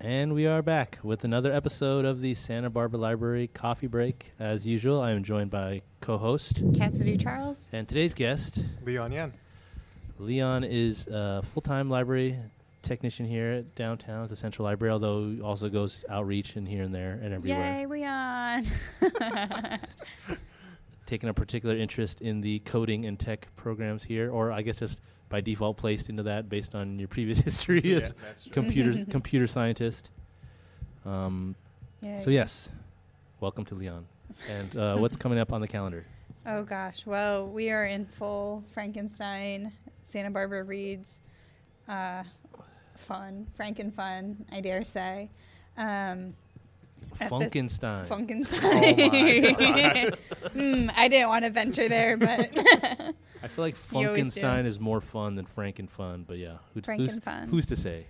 [0.00, 4.32] And we are back with another episode of the Santa Barbara Library Coffee Break.
[4.38, 7.70] As usual, I am joined by co host Cassidy Charles.
[7.72, 8.64] and today's guest.
[8.84, 9.32] Leon Yan.
[10.18, 12.36] Leon is a full time library
[12.82, 16.82] technician here at downtown at the Central Library, although he also goes outreach and here
[16.82, 17.78] and there and everywhere.
[17.80, 18.66] Yay, Leon.
[21.06, 25.00] Taking a particular interest in the coding and tech programs here, or I guess just
[25.28, 30.10] by default placed into that based on your previous history as that's computer computer scientist.
[31.04, 31.54] Um,
[32.02, 32.18] Yay.
[32.18, 32.70] so yes,
[33.40, 34.06] welcome to Leon.
[34.50, 36.04] And uh, what's coming up on the calendar?
[36.46, 37.06] Oh gosh.
[37.06, 41.20] Well, we are in full Frankenstein, Santa Barbara Reads,
[41.88, 42.22] uh,
[42.96, 45.30] fun, Franken fun, I dare say.
[45.76, 46.34] Um,
[47.20, 48.06] at this- Funkenstein.
[48.06, 50.16] Funkenstein.
[50.52, 52.48] Hmm, I didn't want to venture there, but
[53.42, 54.40] I feel like You always do.
[54.40, 57.50] Funkenstein is more fun than Frankenfun, but yeah, who, who's, Frankenfun.
[57.50, 58.06] who's to say?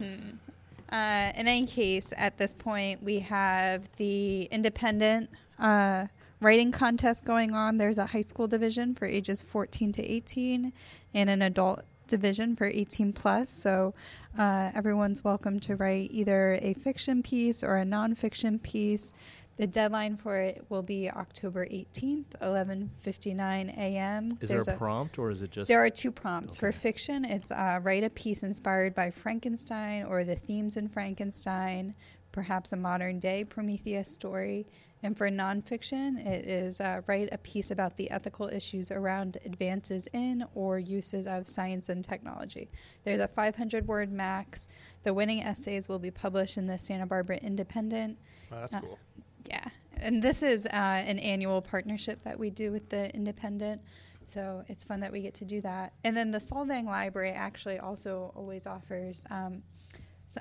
[0.00, 6.06] Uh, in any case, at this point, we have the independent uh,
[6.40, 7.78] writing contest going on.
[7.78, 10.72] There's a high school division for ages 14 to 18
[11.14, 11.82] and an adult
[12.12, 13.48] division for 18 plus.
[13.50, 13.94] So
[14.38, 19.14] uh, everyone's welcome to write either a fiction piece or a nonfiction piece.
[19.56, 24.38] The deadline for it will be October 18th, 11:59 a.m.
[24.42, 25.68] Is There's there a prompt or is it just?
[25.68, 27.24] there are two prompts for fiction.
[27.24, 31.94] It's uh, write a piece inspired by Frankenstein or the themes in Frankenstein,
[32.32, 34.66] perhaps a modern day Prometheus story.
[35.04, 40.06] And for nonfiction, it is uh, write a piece about the ethical issues around advances
[40.12, 42.70] in or uses of science and technology.
[43.04, 44.68] There's a 500 word max.
[45.02, 48.16] The winning essays will be published in the Santa Barbara Independent.
[48.50, 48.98] That's Uh, cool.
[49.44, 49.64] Yeah,
[49.96, 53.82] and this is uh, an annual partnership that we do with the Independent,
[54.24, 55.94] so it's fun that we get to do that.
[56.04, 59.64] And then the Solvang Library actually also always offers um,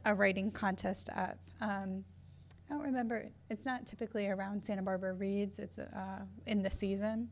[0.05, 1.37] a writing contest up.
[1.59, 2.03] Um,
[2.69, 5.59] I don't remember; it's not typically around Santa Barbara Reads.
[5.59, 7.29] It's uh, in the season,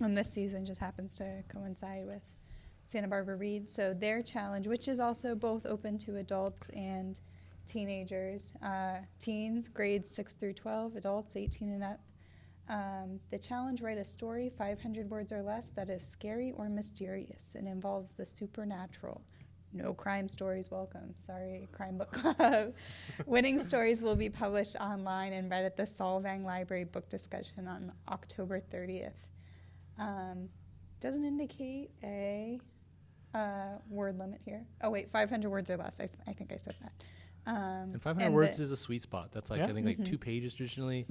[0.00, 2.22] and this season just happens to coincide with
[2.84, 3.72] Santa Barbara Reads.
[3.72, 7.18] So their challenge, which is also both open to adults and
[7.66, 12.00] teenagers, uh, teens, grades 6 through 12, adults 18 and up.
[12.68, 17.54] Um, the challenge write a story 500 words or less that is scary or mysterious
[17.54, 19.22] and involves the supernatural.
[19.76, 21.14] No crime stories welcome.
[21.18, 22.72] Sorry, Crime Book Club.
[23.26, 27.92] Winning stories will be published online and read at the Solvang Library book discussion on
[28.08, 29.12] October 30th.
[29.98, 30.48] Um,
[31.00, 32.58] doesn't indicate a
[33.34, 34.64] uh, word limit here.
[34.82, 36.00] Oh, wait, 500 words or less.
[36.00, 36.92] I, I think I said that.
[37.46, 39.30] Um, and 500 and words the- is a sweet spot.
[39.30, 39.66] That's like Yeah.
[39.66, 40.06] I think like Mhm.
[40.06, 41.06] two pages traditionally,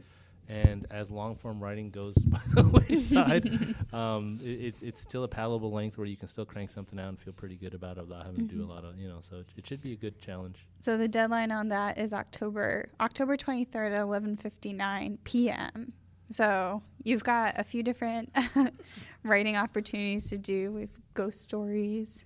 [0.48, 5.28] and as long form writing goes by the wayside, um, it, it's it's still a
[5.28, 8.08] palatable length where you can still crank something out and feel pretty good about it
[8.08, 8.70] without having to do a Mhm.
[8.70, 9.20] lot of you know.
[9.22, 10.68] So it, it should be a good challenge.
[10.82, 15.94] So the deadline on that is October October 23rd at 11:59 p.m.
[16.32, 18.36] So you've got a few different
[19.24, 20.72] writing opportunities to do.
[20.72, 22.24] We've ghost stories,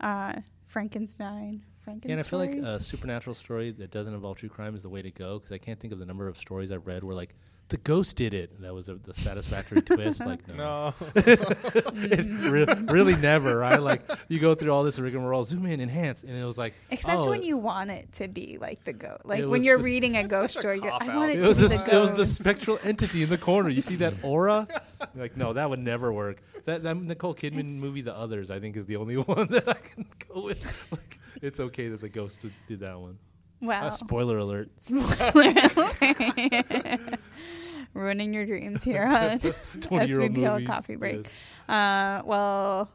[0.00, 0.34] uh,
[0.66, 2.08] Frankenstein, Frankenstein.
[2.10, 4.88] Yeah, and I feel like a supernatural story that doesn't involve true crime is the
[4.88, 7.14] way to go because I can't think of the number of stories I've read where
[7.14, 7.34] like
[7.68, 8.60] the ghost did it.
[8.60, 10.20] That was a, the satisfactory twist.
[10.20, 10.94] Like no, No.
[11.16, 13.56] it re- really never.
[13.58, 13.80] Right?
[13.80, 17.16] Like you go through all this rigmarole, zoom in, enhance, and it was like Except
[17.16, 19.24] oh, when you want it to be like the ghost.
[19.24, 21.16] Like when you're the reading a ghost such a story, you're, I cop-out.
[21.16, 23.38] want it, It to was be the, the it was the spectral entity in the
[23.38, 23.70] corner.
[23.70, 24.68] You see that aura?
[25.14, 26.42] You're like, no, that would never work.
[26.66, 29.68] That that Nicole Kidman It's- movie, The Others, I think is the only one that
[29.68, 30.62] I can go with.
[30.90, 33.18] Like, it's okay that the ghost did, did that one.
[33.60, 33.86] wow.
[33.86, 34.70] Uh, spoiler alert.
[34.76, 37.18] Spoiler alert.
[37.94, 39.38] Ruining your dreams here on
[39.80, 41.24] Twenty year old SBPL coffee break.
[41.24, 41.32] yes.
[41.68, 42.90] Uh, well,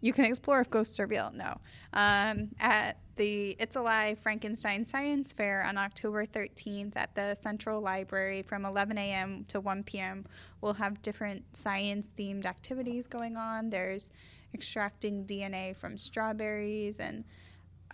[0.00, 1.30] you can explore if ghosts are real.
[1.32, 1.58] No.
[1.92, 8.42] Um, at the It's Alive Frankenstein Science Fair on October 13th at the Central Library
[8.42, 9.44] from 11 a.m.
[9.48, 10.26] to 1 p.m.,
[10.60, 13.70] we'll have different science themed activities going on.
[13.70, 14.10] There's
[14.52, 17.24] extracting DNA from strawberries and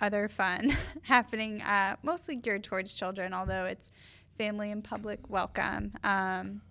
[0.00, 3.90] other fun happening, uh, mostly geared towards children, although it's
[4.38, 5.92] family and public welcome.
[6.02, 6.62] Um,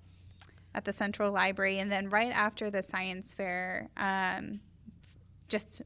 [0.74, 4.62] at the Central Library, and then right after the science fair, um,
[5.50, 5.82] just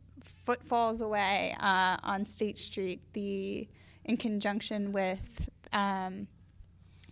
[0.46, 3.68] footfalls away uh, on State Street, the
[4.04, 6.28] in conjunction with um,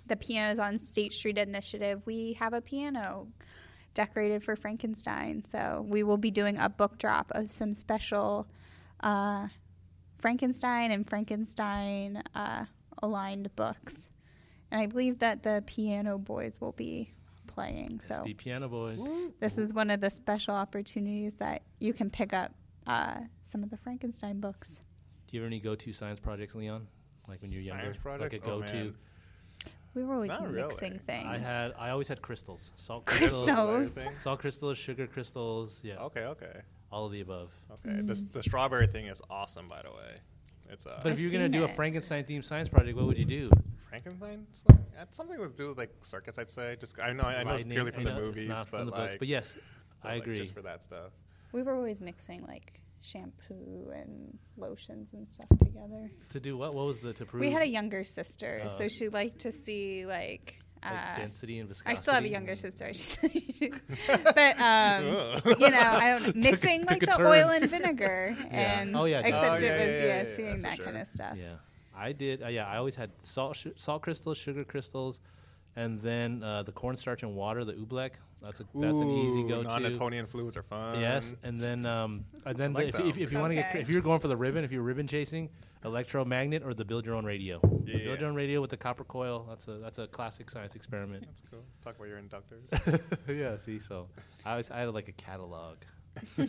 [0.08, 3.28] the Pianos on State Street initiative, we have a piano
[3.94, 5.44] decorated for Frankenstein.
[5.46, 8.48] So we will be doing a book drop of some special
[9.00, 9.48] uh,
[10.24, 12.64] Frankenstein and Frankenstein uh,
[13.02, 14.08] aligned books.
[14.72, 17.12] And I believe that the Piano Boys will be
[17.46, 18.00] playing.
[18.00, 19.00] So SB Piano Boys.
[19.42, 22.54] this is one of the special opportunities that you can pick up
[22.88, 24.70] uh, some of the Frankenstein books.
[25.28, 26.88] Do you have any go to science projects, Leon?
[27.28, 28.34] like when you're Science younger, projects?
[28.40, 28.76] like a Oh, go-to.
[28.76, 28.96] man.
[29.94, 31.04] We were always Not mixing really.
[31.06, 31.28] things.
[31.28, 33.50] I had I always had crystals, salt Crystals.
[33.94, 36.62] crystals, salt crystals, sugar crystals, yeah, Okay, okay,
[36.94, 37.50] all of the above.
[37.72, 38.02] okay.
[38.02, 40.12] This, the strawberry thing is awesome, by the way.
[40.70, 41.68] It's uh, But if I've you're gonna seen do a.
[41.68, 43.50] Frankenstein themed science project, what would you do?
[43.90, 44.46] Frankenstein.
[44.52, 46.38] It's like- It's something to do with like circuits.
[46.38, 46.78] I'd say.
[46.80, 48.78] Just I know I know it's purely from I the know it's movies, not but
[48.78, 49.16] from the like, books.
[49.20, 49.58] But yes,
[50.02, 50.38] but, I like, agree.
[50.38, 51.12] Just for that stuff.
[51.52, 56.10] We were always mixing like shampoo and lotions and stuff together.
[56.30, 56.74] To do what?
[56.76, 57.42] What was the to prove?
[57.42, 60.60] We had a younger sister, Uh, so she liked to see like.
[60.86, 61.92] Like Uh, density and viscosity.
[61.98, 63.72] I still have a younger sister, I should say.
[64.08, 65.06] but um,
[65.60, 68.82] you know, I don't mixing took like a the oil and vinegar, Yeah.
[68.82, 69.68] and Oh, yeah, except definitely.
[69.68, 71.38] it Oh, was yeah, yeah, yeah, yeah, yeah, seeing that for kind of stuff.
[71.38, 71.54] Yeah,
[71.96, 72.44] I did.
[72.44, 75.20] Uh, yeah, I always had salt, sh- salt crystals, sugar crystals,
[75.76, 78.12] and then uh, the cornstarch and water, the oobleck.
[78.42, 79.70] That's a that's an easy go-to.
[79.70, 81.00] Non-Newtonian fluids are fun.
[81.00, 83.80] Yes, and then um, and then like if, if, if you want to get Okay.
[83.80, 85.50] if you're going for the ribbon, if you're ribbon chasing,
[85.84, 87.60] electromagnet or the build your own radio.
[87.86, 87.98] Yeah.
[87.98, 89.46] Build your own radio with the copper coil.
[89.48, 91.26] That's a that's a classic science experiment.
[91.26, 91.64] That's cool.
[91.84, 93.02] Talk about your inductors.
[93.28, 93.58] yeah.
[93.58, 94.08] See, so
[94.46, 95.78] I was I had like a catalog.
[96.38, 96.48] I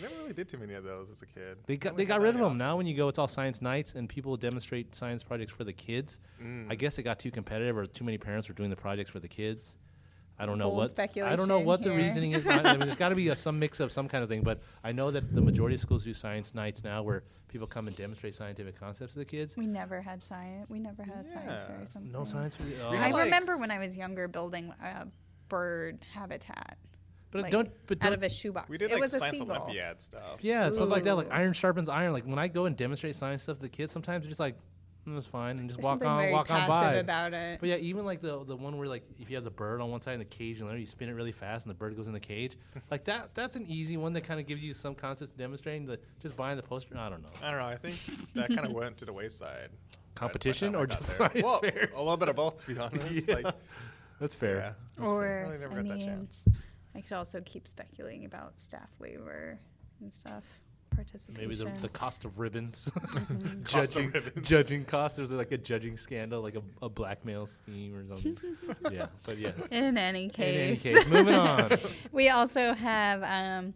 [0.00, 1.58] never really did too many of those as a kid.
[1.66, 2.56] They got they got rid of them.
[2.56, 5.72] Now when you go, it's all science nights, and people demonstrate science projects for the
[5.72, 6.20] kids.
[6.42, 6.66] Mm.
[6.70, 9.18] I guess it got too competitive, or too many parents were doing the projects for
[9.18, 9.76] the kids.
[10.40, 12.42] I don't know Bold what I don't know speculation what the reasoning is.
[12.42, 12.68] behind it.
[12.70, 14.42] I mean, there's got to be a, some mix of some kind of thing.
[14.42, 17.86] But I know that the majority of schools do science nights now, where people come
[17.86, 19.56] and demonstrate scientific concepts to the kids.
[19.56, 20.70] We never had science.
[20.70, 22.10] We never had science fair or something.
[22.10, 22.56] No science.
[22.56, 22.94] For, oh.
[22.94, 25.06] I like- remember when I was younger building a
[25.48, 26.78] bird habitat
[27.30, 27.70] but like, don't.
[27.86, 28.14] But out don't.
[28.14, 28.68] of a shoebox.
[28.68, 29.56] We did it like was a science seagull.
[29.56, 30.38] Olympiad stuff.
[30.40, 31.16] yeah, it's stuff like that.
[31.16, 32.12] Like iron sharpens iron.
[32.12, 34.56] Like when I go and demonstrate science stuff to the kids, sometimes they're just like,
[35.06, 36.94] mm, was fine," and just There's walk on, very walk on by.
[36.94, 37.60] about it.
[37.60, 39.90] But yeah, even like the the one where like if you have the bird on
[39.90, 41.96] one side and the cage and then you spin it really fast and the bird
[41.96, 42.56] goes in the cage,
[42.90, 45.98] like that that's an easy one that kind of gives you some concepts demonstrating the
[46.20, 46.96] just buying the poster.
[46.96, 47.66] I don't know I don't know.
[47.66, 47.96] I think
[48.34, 49.70] that kind of went to the wayside.
[50.14, 51.96] competition or just science well, fairs.
[51.96, 53.26] A little bit of both, to be honest.
[53.28, 53.36] Yeah.
[53.36, 53.54] Like,
[54.20, 54.56] That's fair.
[54.56, 55.42] yeah, that's Or, fair.
[55.46, 56.44] Really never I got that mean, chance.
[56.94, 59.58] I could also keep speculating about staff waiver
[60.00, 60.42] and stuff,
[60.90, 61.48] participation.
[61.48, 63.64] Maybe the, the cost of ribbons, Mhm.
[63.70, 64.48] Cost of judging ribbons.
[64.48, 65.16] judging costs.
[65.16, 68.36] There's like a judging scandal, like a, a blackmail scheme or something.
[68.92, 69.54] yeah, but yes.
[69.70, 71.70] In any In case, any case, moving on.
[72.12, 73.74] we also have um,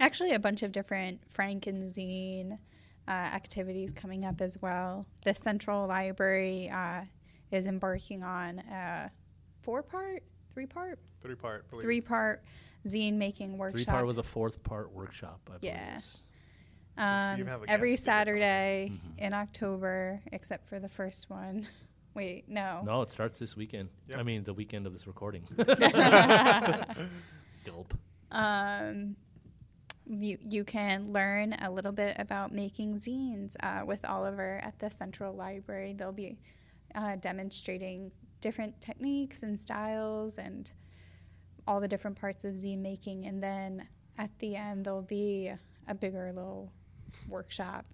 [0.00, 2.58] actually a bunch of different Frankenzine
[3.06, 5.06] uh, activities coming up as well.
[5.24, 7.02] The Central Library uh,
[7.50, 9.10] is embarking on a
[9.62, 10.22] four part,
[10.54, 11.64] three part, Three part.
[11.80, 12.42] three part
[12.86, 13.76] zine making workshop.
[13.76, 15.40] Three part with a fourth part workshop.
[15.46, 15.74] I believe.
[15.74, 15.96] Yeah.
[15.98, 16.20] is-
[16.96, 18.26] um, even have a every guest speaker coming.
[18.40, 19.18] Saturday Mhm.
[19.18, 21.66] in October, except for the first one.
[22.14, 22.82] Wait, no.
[22.84, 23.88] No, it starts this weekend.
[24.08, 24.18] Yep.
[24.18, 25.42] I mean, the weekend of this recording.
[27.64, 27.94] Gulp.
[28.30, 29.16] um,
[30.06, 34.90] you you can learn a little bit about making zines uh, with Oliver at the
[34.90, 35.94] Central Library.
[35.94, 36.38] They'll be
[36.94, 40.70] uh, demonstrating different techniques and styles and
[41.66, 43.88] all the different parts of zine making, and then
[44.18, 45.50] at the end there'll be
[45.88, 46.70] a bigger little
[47.28, 47.84] workshop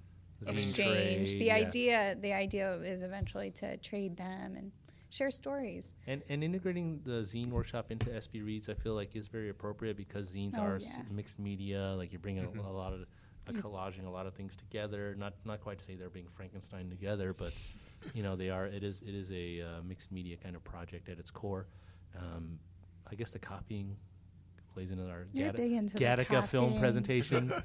[0.45, 1.31] Zine exchange.
[1.33, 1.55] trade, the yeah.
[1.55, 4.73] idea the idea is eventually to trade them and
[5.11, 5.93] share stories.
[6.07, 9.97] And and integrating the zine workshop into SB Reads, I feel like is very appropriate
[9.97, 11.03] because zines Oh, are s- yeah.
[11.13, 11.95] mixed media.
[11.97, 12.65] Like you're bringing Mhm.
[12.65, 13.01] a, a lot of
[13.49, 15.15] uh, collaging a lot of things together.
[15.19, 17.53] Not not quite to say they're being Frankenstein together, but
[18.15, 18.67] you know they are.
[18.67, 21.67] It is it is a uh, mixed media kind of project at its core.
[22.17, 22.59] Um,
[23.11, 23.97] I guess the copying
[24.73, 27.53] plays into our You're Gatta- big into Gattaca film presentation.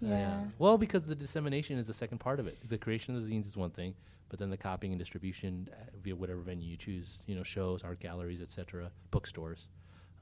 [0.00, 0.44] Yeah.
[0.58, 2.56] Well, because the dissemination is the second part of it.
[2.68, 3.94] The creation of the zines is one thing,
[4.28, 7.82] but then the copying and distribution uh, via whatever venue you choose, you know, shows,
[7.82, 9.66] art galleries, etc., bookstores,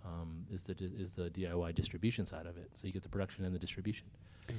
[0.04, 2.70] um, is the di- is the DIY distribution side of it.
[2.74, 4.06] So you get the production and the distribution.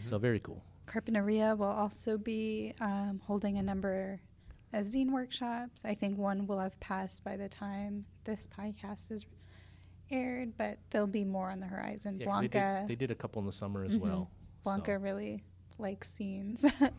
[0.03, 0.63] So very cool.
[0.85, 4.21] Carpinteria will also be um, holding a number
[4.73, 5.83] of zine workshops.
[5.83, 9.25] I think one will have passed by the time this podcast is
[10.11, 12.19] aired, but there'll be more on the horizon.
[12.19, 13.99] Yeah, 'cause they, Blanca, did, they did a couple in the summer as Mhm.
[14.01, 14.29] well.
[14.63, 14.99] Blanca so.
[14.99, 15.43] really
[15.77, 16.63] likes zines.
[16.83, 16.91] uh,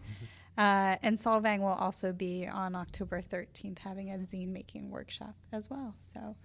[0.57, 5.95] and Solvang will also be on October 13th having a zine making workshop as well.
[6.03, 6.37] So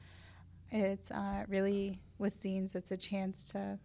[0.71, 3.79] it's uh, really, with zines, it's a chance to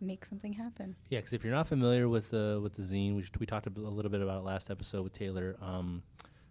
[0.00, 0.96] make something happen.
[1.08, 3.70] Yeah, because if you're not familiar with the with the zine, we, we talked a,
[3.70, 5.56] a little bit about it last episode with Taylor.
[5.60, 6.02] Um,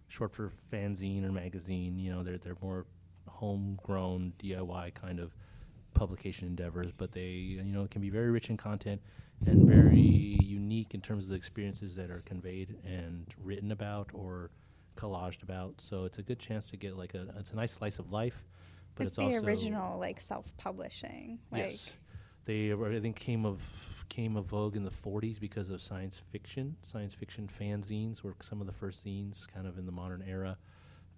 [0.08, 1.98] short for fanzine or magazine.
[1.98, 2.86] You know, they're they're more
[3.28, 5.34] homegrown DIY kind of
[5.94, 9.00] publication endeavors, but they you know can be very rich in content
[9.46, 14.50] and very unique in terms of the experiences that are conveyed and written about or
[14.96, 15.80] collaged about.
[15.80, 18.44] So it's a good chance to get like a it's a nice slice of life,
[18.94, 21.38] but it's, it's, the also original like self-publishing.
[21.50, 21.90] Like yes.
[22.44, 26.76] they I think came of came of vogue in the 40s because of science fiction.
[26.82, 30.56] Science fiction fanzines were some of the first zines, kind of in the modern era,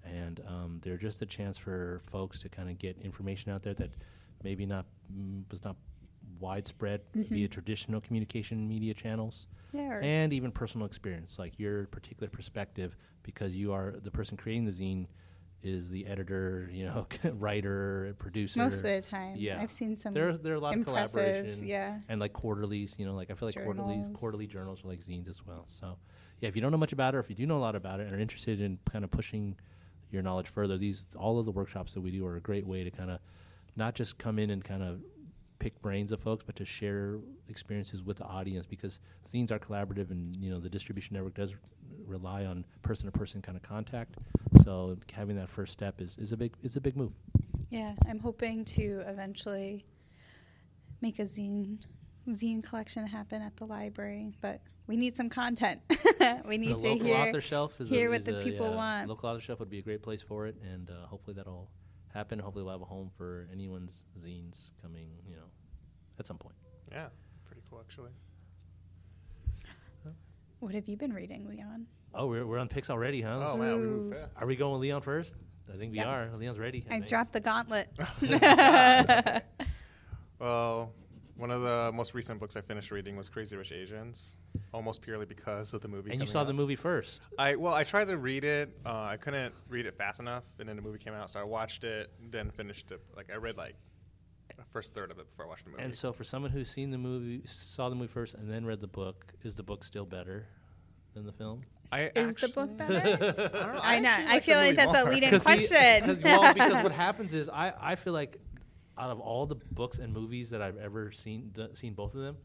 [0.04, 3.74] and um, they're just a chance for folks to kind of get information out there
[3.74, 3.90] that
[4.42, 5.76] maybe not mm, was not
[6.38, 9.98] widespread via traditional communication media channels Yeah.
[10.02, 14.70] and even personal experience, like your particular perspective, because you are the person creating the
[14.72, 15.06] zine,
[15.62, 17.06] is the editor, you know,
[17.38, 18.60] writer, producer.
[18.60, 19.36] most of the time.
[19.36, 19.58] yeah.
[19.60, 21.98] I've seen some there, there are a lot of collaboration, Yeah.
[22.08, 25.28] and like quarterlies, you know, like I feel like quarterlies, quarterly journals are like zines
[25.28, 25.64] as well.
[25.68, 25.96] So,
[26.40, 27.74] yeah, if you don't know much about it, or if you do know a lot
[27.74, 29.56] about it, and are interested in kind of pushing
[30.10, 32.84] your knowledge further, these all of the workshops that we do are a great way
[32.84, 33.18] to kind of
[33.76, 35.00] not just come in and kind of
[35.58, 37.18] pick brains of folks, but to share
[37.48, 41.54] experiences with the audience because zines are collaborative, and you know the distribution network does
[42.06, 44.16] rely on person-to-person kind of contact.
[44.64, 47.12] So having that first step is, is a big is a big move.
[47.70, 49.84] Yeah, I'm hoping to eventually
[51.00, 51.78] make a zine
[52.28, 55.80] zine collection happen at the library, but we need some content.
[56.46, 58.70] we need the to local hear author shelf is hear a, what the a- people
[58.70, 59.08] yeah, want.
[59.08, 61.68] Local author shelf would be a great place for it, and uh, hopefully that'll
[62.14, 62.38] happen.
[62.38, 65.44] Hopefully we'll have a home for anyone's zines coming, you know,
[66.18, 66.54] at some point.
[66.90, 67.08] Yeah,
[67.44, 68.12] pretty cool actually.
[70.60, 71.86] What have you been reading, Leon?
[72.14, 73.38] Oh, we're, we're on picks already, huh?
[73.52, 74.10] Oh wow, we Ooh.
[74.10, 74.32] fast.
[74.36, 75.34] Are we going with Leon first?
[75.72, 76.06] I think we Yep.
[76.06, 76.30] are.
[76.38, 76.82] Leon's ready.
[76.88, 77.08] I think.
[77.08, 77.88] dropped the gauntlet.
[80.38, 80.92] Well,
[81.36, 84.36] one of the most recent books I finished reading was Crazy Rich Asians,
[84.72, 86.10] almost purely because of the movie.
[86.10, 86.46] And you saw out.
[86.46, 87.20] the movie first.
[87.38, 88.70] I well, I tried to read it.
[88.84, 91.44] Uh, I couldn't read it fast enough, and then the movie came out, so I
[91.44, 93.00] watched it, then finished it.
[93.16, 93.76] Like I read like
[94.56, 95.82] the first third of it before I watched the movie.
[95.82, 98.80] And so, for someone who's seen the movie, saw the movie first, and then read
[98.80, 100.46] the book, is the book still better
[101.14, 101.62] than the film?
[101.92, 102.94] I Is the book better?
[103.00, 104.10] I, don't know, I know.
[104.10, 106.16] I like feel like movie that's a leading question.
[106.16, 108.40] he- well, because what happens is, I, I feel like
[108.98, 112.20] out of all the books and movies that I've ever seen, the, seen both of
[112.22, 112.36] them,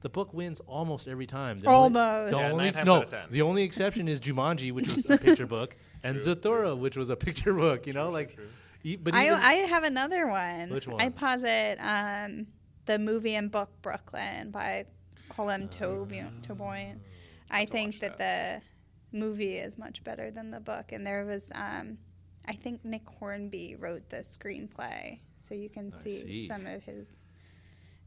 [0.00, 1.58] the book wins almost every time.
[1.58, 1.96] The Almost.
[2.00, 3.20] Only, the Yeah, only, nine no, out of 10.
[3.30, 7.10] the only exception is Jumanji, which was a picture book, and True, Zathura, which was
[7.10, 7.86] a picture book.
[7.86, 8.46] You know, True, like, true.
[8.84, 10.70] e- but I, I have another one.
[10.70, 11.00] Which one?
[11.00, 11.12] I one?
[11.14, 12.46] posit um,
[12.86, 14.84] the movie and book Brooklyn by
[15.30, 17.00] Colin Toby Toboyne.
[17.50, 20.92] I think watch that, the movie is much better than the book.
[20.92, 21.98] And there was, um,
[22.46, 26.46] I think Nick Hornby wrote the screenplay, so you can I see, see.
[26.46, 27.20] some of his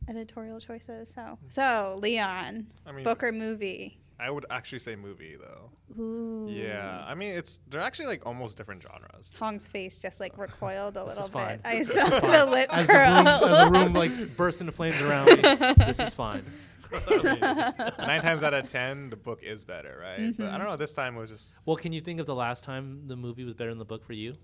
[0.07, 1.11] editorial choices.
[1.13, 3.97] So, so Leon, I mean, book or movie?
[4.19, 5.71] I would actually say movie though.
[5.99, 6.47] Ooh.
[6.47, 9.31] Yeah, I mean it's they're actually like almost different genres.
[9.39, 11.59] Hong's face just like recoiled a little bit.
[11.65, 12.51] I saw the fine.
[12.51, 13.17] lip as the curl.
[13.17, 15.41] room, as the room like burst into flames around me,
[15.85, 16.45] this is fine.
[17.09, 20.19] Nine times out of ten, the book is better, right?
[20.19, 20.43] Mm-hmm.
[20.43, 20.75] I don't know.
[20.75, 23.43] This time it was just Well, can you think of the last time the movie
[23.43, 24.35] was better than the book for you?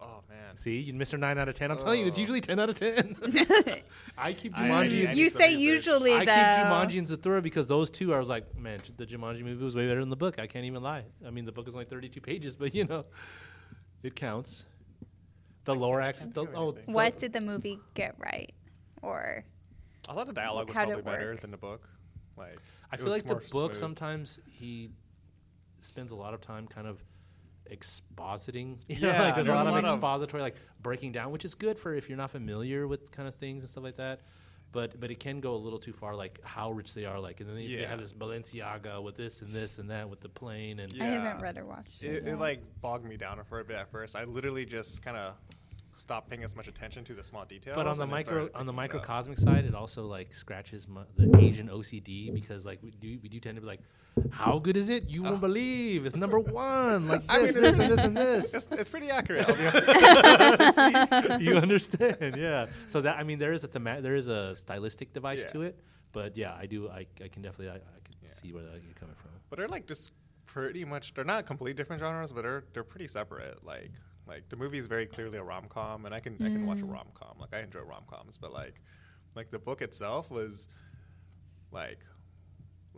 [0.00, 0.56] Oh man.
[0.56, 1.18] See, you Mr.
[1.18, 1.70] 9 out of 10.
[1.70, 1.80] I'm oh.
[1.80, 2.20] telling you, it's Oh.
[2.20, 3.16] usually 10 out of 10.
[4.18, 4.70] I keep I- Jumanji.
[4.72, 5.60] I you need you say research.
[5.60, 6.32] usually I though.
[6.34, 9.74] keep Jumanji and Zathura because those two, I was like, man, the Jumanji movie was
[9.74, 10.38] way better than the book.
[10.38, 11.04] I can't even lie.
[11.26, 13.04] I mean, the book is only 32 pages, but you know,
[14.02, 14.66] it counts.
[15.64, 16.20] The Lorax.
[16.20, 16.94] can't The, oh, anything.
[16.94, 18.52] What did the movie get right?
[19.02, 19.44] Or
[20.08, 21.88] I thought the dialogue was probably better than the book.
[22.36, 22.56] Like
[22.90, 23.74] I feel like the more book smooth.
[23.74, 24.90] sometimes he
[25.82, 27.02] spends a lot of time kind of
[27.70, 28.78] expositing.
[28.88, 31.30] You know, Yeah, like there's a lot, a of lot of- expository, like breaking down,
[31.32, 33.96] which is good for if you're not familiar with kind of things and stuff like
[33.96, 34.20] that.
[34.72, 37.40] But but it can go a little too far, like how rich they are, like
[37.40, 40.28] and then they, they have this Balenciaga with this and this and that with the
[40.28, 41.04] plane and Yeah.
[41.04, 42.24] I haven't read or watched it.
[42.24, 44.14] It, it like bogged me down for a bit at first.
[44.14, 45.34] I literally just kind of
[45.92, 47.74] stopped paying as much attention to the small details.
[47.74, 48.74] But on the micro on the picking it up.
[48.76, 53.28] microcosmic side, it also like scratches my, the Asian OCD because like we do we
[53.28, 53.80] do tend to be like,
[54.30, 55.08] how good is it?
[55.08, 55.40] You won't uh-huh.
[55.46, 57.08] believe it's number one.
[57.08, 58.68] Like I this, mean, this, and this, and this.
[58.70, 59.48] it's pretty accurate.
[59.48, 61.40] I'll be honest.
[61.40, 62.36] you understand?
[62.36, 62.66] Yeah.
[62.86, 65.52] So that I mean, there is a thema- there is a stylistic device Yeah.
[65.52, 65.80] to it,
[66.12, 66.88] but yeah, I do.
[66.88, 68.32] I, I can definitely I, I can Yeah.
[68.40, 69.30] see where that you're coming from.
[69.48, 70.12] but they're like just
[70.46, 71.14] pretty much.
[71.14, 73.64] They're not completely different genres, but they're they're pretty separate.
[73.64, 73.92] Like
[74.26, 76.80] like the movie is very clearly a rom com, and I can I can watch
[76.80, 76.92] a mm.
[76.92, 77.36] rom com.
[77.38, 78.82] Like I enjoy rom coms, but like
[79.34, 80.68] like the book itself was
[81.70, 82.00] like.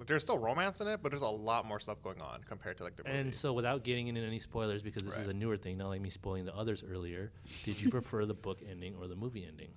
[0.07, 2.85] There's still romance in it, but there's a lot more stuff going on compared to
[2.85, 3.17] like the movie.
[3.19, 6.01] And so, without getting into any spoilers, because this is a newer thing, not like
[6.01, 7.33] me spoiling the others earlier,
[7.65, 9.71] did you prefer the book ending or the movie ending?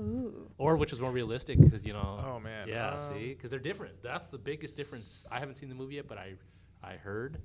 [0.00, 0.50] Ooh.
[0.58, 1.60] Or which was more realistic?
[1.60, 2.22] Because you know.
[2.26, 2.90] Oh, man, Yeah.
[2.94, 4.02] um, see, because they're different.
[4.02, 5.24] That's the biggest difference.
[5.30, 6.34] I haven't seen the movie yet, but I,
[6.82, 7.38] I heard,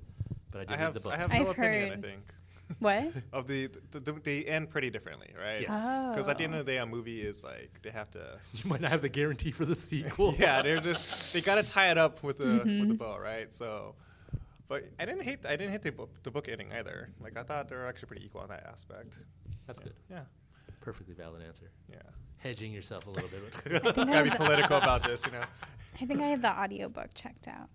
[0.50, 1.12] but I did I read have the book.
[1.12, 1.88] I have I've no opinion.
[1.90, 2.34] heard- I think
[2.80, 3.12] What?
[3.32, 5.62] of the, the, the they end pretty differently, right?
[5.62, 6.08] Yes.
[6.10, 6.60] Because at the end Oh.
[6.60, 8.38] of the day, a movie is like they have to.
[8.54, 10.34] you might not have the guarantee for the sequel.
[10.38, 12.94] yeah, they're just they gotta tie it up with the with the Mm-hmm.
[12.94, 13.52] bow, right?
[13.54, 13.94] So,
[14.68, 17.08] but I didn't hate I didn't hate the book the book ending either.
[17.20, 19.16] Like I thought they were actually pretty equal on that aspect.
[19.66, 19.84] That's Yeah.
[19.84, 19.94] good.
[20.10, 20.20] Yeah.
[20.80, 21.70] Perfectly valid answer.
[21.90, 21.98] Yeah.
[22.36, 23.40] Hedging yourself a little bit.
[23.84, 25.42] I think Gotta be political about this, you know.
[26.00, 27.68] I think I have the audiobook checked out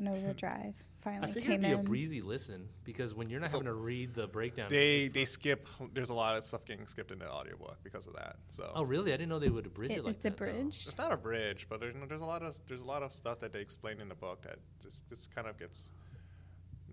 [0.00, 0.74] on Overdrive.
[1.06, 3.66] I think figured it'd came be a breezy listen because when you're not So having
[3.72, 4.68] to read the breakdown.
[4.68, 5.66] They they skip.
[5.94, 8.36] There's a lot of stuff getting skipped in the audiobook because of that.
[8.48, 9.12] So oh, really?
[9.12, 10.44] I didn't know they would abridge it, It- like it's a that, though.
[10.46, 10.84] bridge.
[10.86, 13.40] it's not a bridge, but there's, there's a lot of there's a lot of stuff
[13.40, 15.92] that they explain in the book that just just kind of gets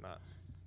[0.01, 0.21] not.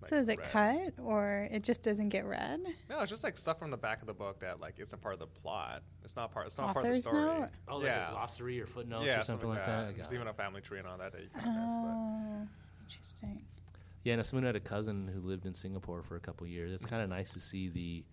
[0.04, 0.50] So like, is it read.
[0.50, 2.60] cut or it just doesn't get read?
[2.88, 5.14] No, it's just like stuff from the back of the book that like isn't part
[5.14, 5.82] of the plot.
[6.04, 6.46] It's not part.
[6.46, 7.20] It's not part of the story.
[7.24, 7.48] note?
[7.66, 9.88] Oh, like yeah, a glossary or footnotes yeah, or something like that.
[9.88, 11.74] I There's even a family tree and all that that you kind of miss.
[11.74, 12.46] But Oh,
[12.88, 13.42] interesting.
[14.04, 16.72] Yeah, and someone had a cousin who lived in Singapore for a couple of years.
[16.72, 18.04] It's kind of nice to see the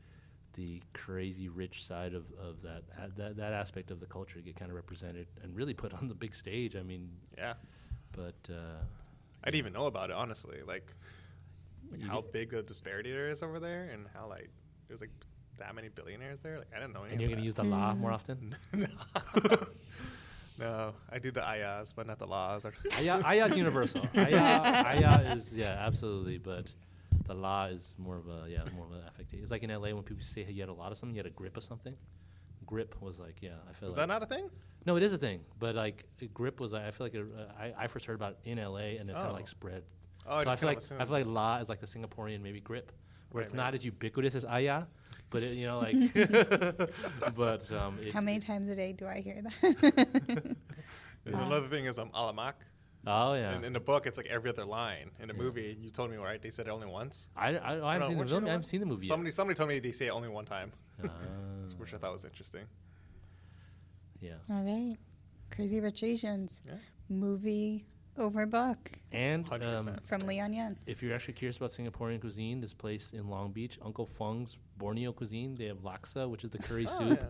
[0.56, 4.56] the crazy rich side of, of that, uh, that that aspect of the culture get
[4.56, 6.76] kind of represented and really put on the big stage.
[6.76, 7.54] I mean, yeah,
[8.14, 8.82] but uh,
[9.44, 10.60] I didn't even know about it honestly.
[10.66, 10.92] Like,
[11.92, 14.50] like You how big the disparity there is over there, and how like
[14.88, 15.12] there's like
[15.60, 16.58] that many billionaires there.
[16.58, 17.14] Like I didn't know any.
[17.14, 17.46] and you're of going to that.
[17.46, 18.56] use the law more often.
[20.58, 20.66] no.
[20.66, 22.66] no, I do the ayahs, but not the laws.
[22.66, 24.06] Or Aya, Aya's universal.
[24.16, 26.74] Aya, Aya is yeah, absolutely, but
[27.28, 29.42] the law is more of a yeah, more of an affectation.
[29.44, 31.26] It's like in LA when people say you had a lot of something, you had
[31.32, 31.96] a grip of something.
[32.66, 34.50] Grip was like yeah, I feel is like that not a thing?
[34.86, 37.52] no, it is a thing, but like grip was like, I feel like a, uh,
[37.60, 39.30] I, I first heard about it in LA and it kind Oh.
[39.30, 39.84] of like spread.
[40.28, 41.80] Oh, I so I just feel kind like of I feel like la is like
[41.80, 42.92] the Singaporean maybe grip,
[43.32, 43.64] where Right, it's maybe.
[43.64, 44.84] not as ubiquitous as aya,
[45.30, 45.96] but it, you know like,
[47.36, 50.56] but um, it, How many times a day do I hear that?
[51.28, 52.54] And another thing is um, alamak.
[53.08, 55.10] Oh yeah, In, in the book, it's like every other line.
[55.20, 56.40] In the movie, you told me right.
[56.42, 57.30] They said it only once.
[57.36, 58.46] I, I, I No, haven't seen the what film.
[58.46, 59.08] I haven't seen the movie.
[59.08, 61.12] Somebody somebody told me they say it only one time, Yet.
[61.78, 62.66] which I thought was interesting.
[64.22, 64.34] yeah.
[64.52, 64.98] All right.
[65.52, 66.62] Crazy Rich Asians.
[66.66, 66.74] Yeah.
[67.10, 67.86] Movie
[68.18, 69.80] over book And 100%.
[69.80, 70.78] um, from Leon Yen.
[70.88, 75.12] if you're actually curious about Singaporean cuisine, this place in Long Beach, Uncle Fung's Borneo
[75.12, 77.20] cuisine, they have laksa, which is the curry Oh, soup.
[77.22, 77.28] yeah.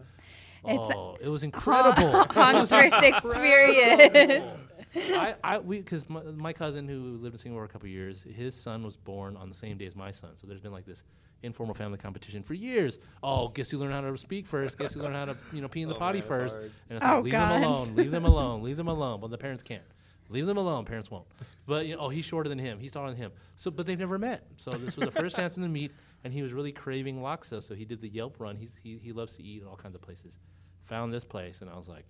[0.73, 2.11] It's Oh, it was incredible.
[2.31, 4.65] Hong's first experience.
[4.95, 8.23] I, I, we, because my, my cousin who lived in Singapore a couple of years,
[8.23, 10.31] his son was born on the same day as my son.
[10.35, 11.03] So there's been like this
[11.43, 12.97] informal family competition for years.
[13.21, 14.77] Oh, guess who learned how to speak first?
[14.79, 16.55] Guess who learned how to, you know, pee in the Oh, potty man, that's first?
[16.55, 16.71] hard.
[16.89, 17.51] And it's Oh, like, leave God.
[17.51, 19.19] them alone, leave them alone, leave them alone.
[19.19, 19.83] But the parents can't.
[20.29, 20.85] Leave them alone.
[20.85, 21.25] Parents won't.
[21.67, 22.79] But you know, oh, he's shorter than him.
[22.79, 23.31] He's taller than him.
[23.55, 24.43] So, but they've never met.
[24.57, 25.91] So this was the first chance in the meet,
[26.23, 27.61] and he was really craving laksa.
[27.61, 28.55] So he did the Yelp run.
[28.55, 30.39] He's, he he loves to eat in all kinds of places.
[30.85, 32.05] Found this place, and I was like,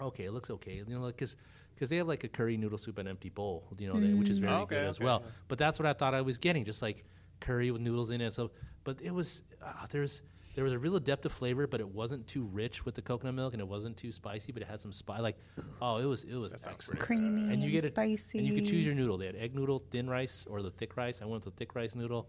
[0.00, 0.82] okay, it looks okay.
[0.86, 1.36] You know, because
[1.74, 4.30] because they have like a curry noodle soup and empty bowl, you know, they, which
[4.30, 5.22] is very Oh, okay, good as okay, well.
[5.24, 5.30] yeah.
[5.48, 7.04] But that's what I thought I was getting, just like
[7.40, 8.32] curry with noodles in it.
[8.34, 8.50] So,
[8.82, 10.22] but it was uh, there's
[10.56, 13.34] there was a real depth of flavor, but it wasn't too rich with the coconut
[13.34, 15.20] milk, and it wasn't too spicy, but it had some spice.
[15.20, 15.36] Like,
[15.80, 16.98] oh, it was it was excellent.
[16.98, 18.38] Creamy and, And you get it, spicy.
[18.38, 19.18] and you could choose your noodle.
[19.18, 21.22] They had egg noodle, thin rice, or the thick rice.
[21.22, 22.28] I went with the thick rice noodle,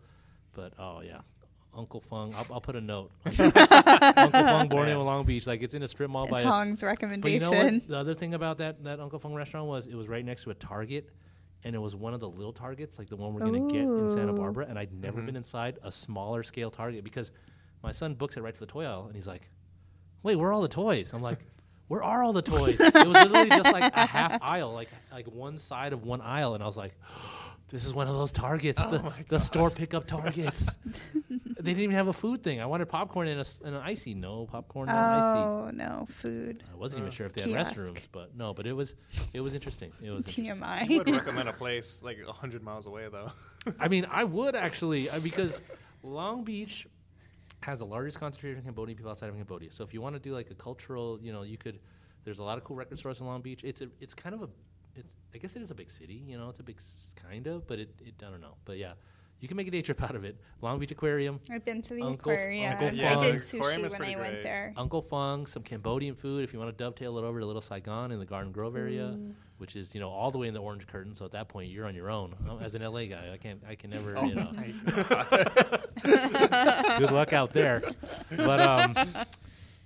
[0.54, 1.22] but oh yeah,
[1.74, 2.34] Uncle Fung.
[2.36, 3.12] I'll, I'll put a note.
[3.26, 3.52] Uncle
[4.44, 5.48] Fung, born in Long Beach.
[5.48, 6.42] Like it's in a strip mall by.
[6.42, 7.42] a- Hong's but recommendation.
[7.42, 7.88] you know what?
[7.88, 10.50] The other thing about that that Uncle Fung restaurant was it was right next to
[10.52, 11.10] a Target,
[11.64, 14.10] and it was one of the little Targets, like the one we're gonna get in
[14.10, 14.66] Santa Barbara.
[14.68, 17.32] And I'd never been inside a smaller scale Target because
[17.84, 19.50] my son books it right to the toy aisle, and he's like,
[20.24, 21.40] "Wait, where are all the toys?" I'm like.
[21.88, 22.82] Where are all the toys?
[22.82, 26.54] it was literally just like a half aisle, like like one side of one aisle,
[26.54, 26.94] and I was like,
[27.70, 30.78] "This is one of those Targets, Oh the, the store pickup Targets."
[31.58, 32.62] they didn't even have a food thing.
[32.62, 34.14] I wanted popcorn and, a s and an icy.
[34.14, 35.40] No popcorn, no icy.
[35.40, 36.64] oh no, food.
[36.72, 38.96] I wasn't even sure if they had restrooms, but no, but it was
[39.34, 39.92] it was interesting.
[40.02, 40.64] It was interesting.
[40.64, 43.32] I would recommend a place like hundred miles away though.
[43.80, 45.62] I mean, I would actually uh, because
[46.04, 46.88] Long Beach
[47.68, 49.72] has the largest concentration of Cambodian people outside of Cambodia.
[49.72, 51.80] So if you want to do like a cultural, you know, you could.
[52.24, 53.64] There's a lot of cool record stores in Long Beach.
[53.64, 54.50] It's a, it's kind of a,
[54.96, 56.24] it's I guess it is a big city.
[56.26, 58.56] You know, it's a big s- kind of, but it, it I don't know.
[58.66, 58.94] But yeah,
[59.40, 60.38] you can make a day trip out of it.
[60.62, 62.72] Long Beach Aquarium, I've been to the Uncle- aquarium.
[62.72, 63.22] Uncle I Fung.
[63.22, 64.44] did Aquarium sushi when I pretty went great.
[64.44, 64.74] there.
[64.78, 66.44] Uncle Fung, some Cambodian food.
[66.44, 69.14] If you want to dovetail it over to Little Saigon in the Garden Grove area,
[69.18, 69.34] mm.
[69.58, 71.14] Which is you know all the way in the Orange Curtain.
[71.14, 72.36] So at that point, you're on your own.
[72.48, 74.52] Uh, As an LA guy, I can't, I can never, you know.
[77.00, 77.82] Good luck out there.
[78.36, 78.94] But um,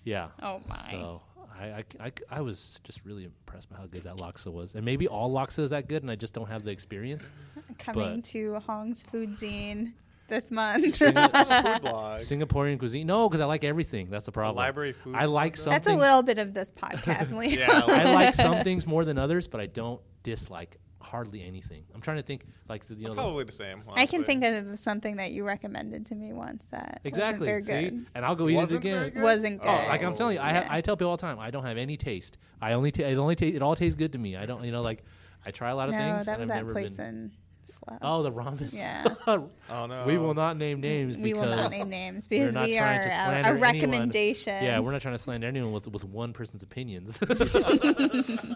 [0.04, 0.30] yeah.
[0.42, 0.92] Oh my.
[0.92, 1.22] So
[1.60, 4.84] I, I, I, I was just really impressed by how good that laksa was, and
[4.84, 7.32] maybe all laksa is that good, and I just don't have the experience.
[7.78, 9.94] Coming but- to Hong's Food Zine
[10.32, 10.96] this month.
[10.98, 12.20] food blog.
[12.22, 14.10] Singaporean cuisine, no, because I like everything.
[14.10, 14.56] That's the problem.
[14.56, 15.72] library food I like blog, some.
[15.74, 17.60] That's a things- little bit of this podcast, Leo.
[17.60, 21.84] Yeah, I like some things more than others, but I don't dislike hardly anything.
[21.96, 23.84] I'm trying to think like the, you know the- probably the same.
[23.90, 24.24] I can honestly.
[24.24, 27.48] think of something that you recommended to me once that exactly.
[27.48, 27.90] wasn't very See?
[27.90, 28.06] good.
[28.16, 29.14] And I'll go eat it Wasn't very again.
[29.14, 29.24] good?
[29.24, 30.68] Wasn't Oh, like I'm telling you, I, ha- Yeah.
[30.70, 32.38] I tell people all the time, I don't have any taste.
[32.62, 34.36] I only ta- it only ta- it all tastes good to me.
[34.38, 35.04] I don't, you know, like
[35.46, 36.26] I try a lot of no, things.
[36.28, 37.32] that and was I've that never place been, in
[37.64, 37.98] Slow.
[38.02, 38.72] Oh, the ramen.
[38.74, 39.06] Yeah.
[39.70, 40.04] Oh no.
[40.06, 41.18] we will not name names.
[41.18, 43.36] we will because not name names we're because not we trying are to a, slander
[43.36, 43.62] a anyone.
[43.62, 44.64] recommendation.
[44.64, 47.20] Yeah, we're not trying to slander anyone with with one person's opinions.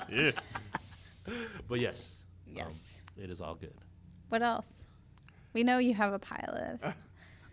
[0.09, 0.31] Yeah.
[1.67, 2.15] but yes,
[2.47, 2.99] um, Yes.
[3.17, 3.73] it is all good.
[4.29, 4.83] What else?
[5.53, 6.93] We know you have a pile of.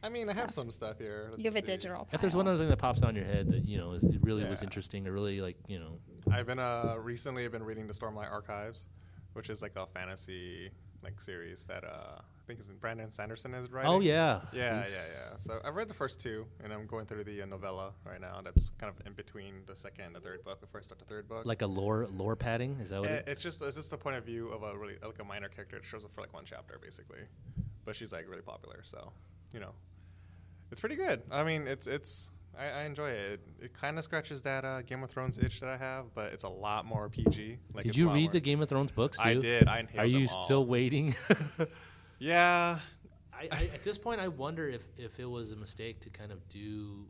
[0.02, 1.30] I mean, I have some stuff here.
[1.36, 1.66] You have a see.
[1.66, 2.08] digital pile.
[2.12, 4.18] If there's one other thing that pops on your head that you know is, it
[4.22, 5.98] really was interesting or really like you know
[6.30, 8.86] I've been uh recently I've been reading the Stormlight Archives,
[9.34, 10.70] which is like a fantasy
[11.02, 13.90] like series that uh I think is Brandon Sanderson is writing.
[13.90, 15.38] oh yeah Yeah, yeah, He's- yeah.
[15.38, 18.40] So I've read the first two, and I'm going through the uh, novella right now.
[18.44, 21.04] That's kind of in between the second and the third book before I start the
[21.04, 21.46] third book.
[21.46, 23.96] like a lore lore padding is that what Eh, it, it's just it's just a
[23.96, 26.32] point of view of a really like a minor character It shows up for like
[26.32, 27.20] one chapter basically,
[27.84, 28.80] but she's like really popular.
[28.82, 29.12] So
[29.52, 29.72] you know,
[30.70, 31.22] it's pretty good.
[31.30, 33.40] I mean, it's it's I, I enjoy it.
[33.60, 36.32] It, it kind of scratches that uh, Game of Thrones itch that I have, but
[36.32, 37.58] it's a lot more PG.
[37.72, 39.18] Like did you read more- the Game of Thrones books?
[39.18, 39.68] I did.
[39.68, 40.42] I inhaled Are you them all.
[40.44, 41.14] still waiting?
[42.18, 42.78] Yeah.
[43.32, 46.30] I, I, at this point, I wonder if, if it was a mistake to kind
[46.30, 47.06] of do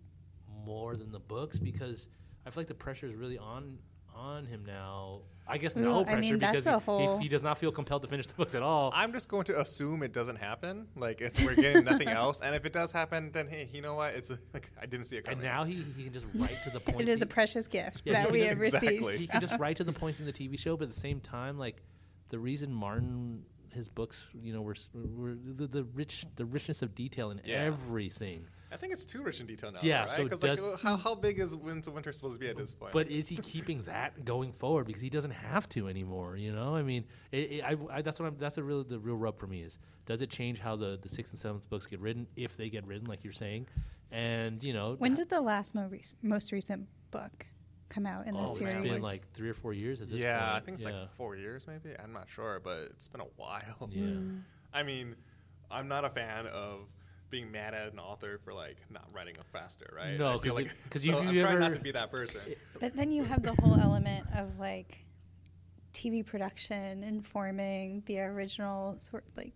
[0.65, 2.09] more than the books because
[2.47, 3.77] I feel like the pressure is really on
[4.15, 5.21] on him now.
[5.47, 7.43] I guess Ooh, no I pressure mean, that's because a he, whole- he, he does
[7.43, 8.93] not feel compelled to finish the books at all.
[8.95, 10.87] I'm just going to assume it doesn't happen.
[10.97, 13.95] Like it's we're getting nothing else, and if it does happen, then hey, you know
[13.95, 14.15] what?
[14.15, 15.39] It's like I didn't see it coming.
[15.39, 17.01] and now he, he can just write to the point.
[17.01, 18.99] It is he- a precious gift Yeah, that he we can- have exactly.
[19.01, 19.21] received.
[19.21, 21.21] he can just write to the points in the TV show, but at the same
[21.21, 21.83] time, like
[22.29, 26.83] the reason Martin his books, you know, were, s- were the, the rich the richness
[26.83, 27.57] of detail in Yeah.
[27.65, 28.45] everything.
[28.73, 29.81] I think it's too rich in detail now.
[29.83, 30.11] Yeah, right?
[30.11, 32.57] so it 'Cause, like, how, how big is Winds of Winter supposed to be at
[32.57, 32.93] this point?
[32.93, 36.37] But is he keeping that going forward because he doesn't have to anymore?
[36.37, 38.37] You know, I mean, it, it, I, I, that's what I'm.
[38.39, 41.09] That's a real the real rub for me is does it change how the the
[41.09, 43.67] sixth and seventh books get written if they get written like you're saying,
[44.11, 47.47] and you know When did the last mo- rec- most recent book
[47.89, 48.91] come out in oh, the it's series?
[48.91, 50.51] been like three or four years at this yeah, point.
[50.51, 51.01] I think it's Yeah.
[51.01, 51.95] like four years, maybe.
[52.03, 53.89] I'm not sure, but it's been a while.
[53.91, 54.03] Yeah.
[54.07, 54.43] Mm.
[54.73, 55.15] I mean,
[55.71, 56.89] I'm not a fan of
[57.33, 60.17] being mad at an author for like not writing it faster, right?
[60.19, 62.13] No, I feel 'cause like 'cause so if I'm you trying not to be that
[62.13, 62.41] person.
[62.79, 65.05] But then you have the whole element of like
[65.93, 69.53] TV production informing the original sort like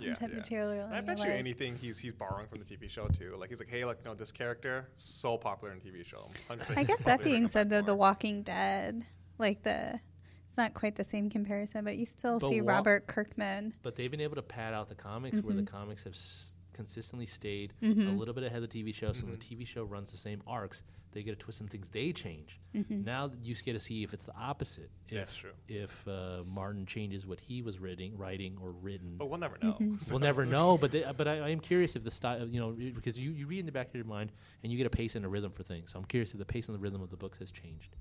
[0.00, 0.38] Yeah, content yeah.
[0.40, 0.86] material.
[0.86, 3.36] And I bet you're like- anything he's he's borrowing from the TV show too.
[3.38, 6.28] Like he's like, hey, like you know, this character so popular in TV show.
[6.76, 7.94] I guess that being said, back though, The.
[7.94, 9.04] Walking Dead,
[9.38, 10.00] like the,
[10.48, 13.74] it's not quite the same comparison, but you still But see Wa- Robert Kirkman.
[13.82, 15.64] But they've been able to pad out the comics where Mm-hmm.
[15.64, 19.12] the comics have s- consistently stayed a little bit ahead of the TV show.
[19.12, 20.82] So when the TV show runs the same arcs,
[21.12, 21.88] they get to twist some things.
[21.90, 22.58] They change.
[22.74, 23.04] Mm-hmm.
[23.04, 24.90] Now you get to see if it's the opposite.
[25.08, 25.50] If, That's true.
[25.68, 29.16] If uh, Martin changes what he was writing, writing or written.
[29.18, 29.72] But we'll never know.
[29.72, 29.96] Mm-hmm.
[29.96, 32.60] So- We'll never know, but they, but I, I am curious if the style, you
[32.60, 34.32] know, because you, you read in the back of your mind
[34.62, 35.90] and you get a pace and a rhythm for things.
[35.92, 37.94] So I'm curious if the pace and the rhythm of the books has changed.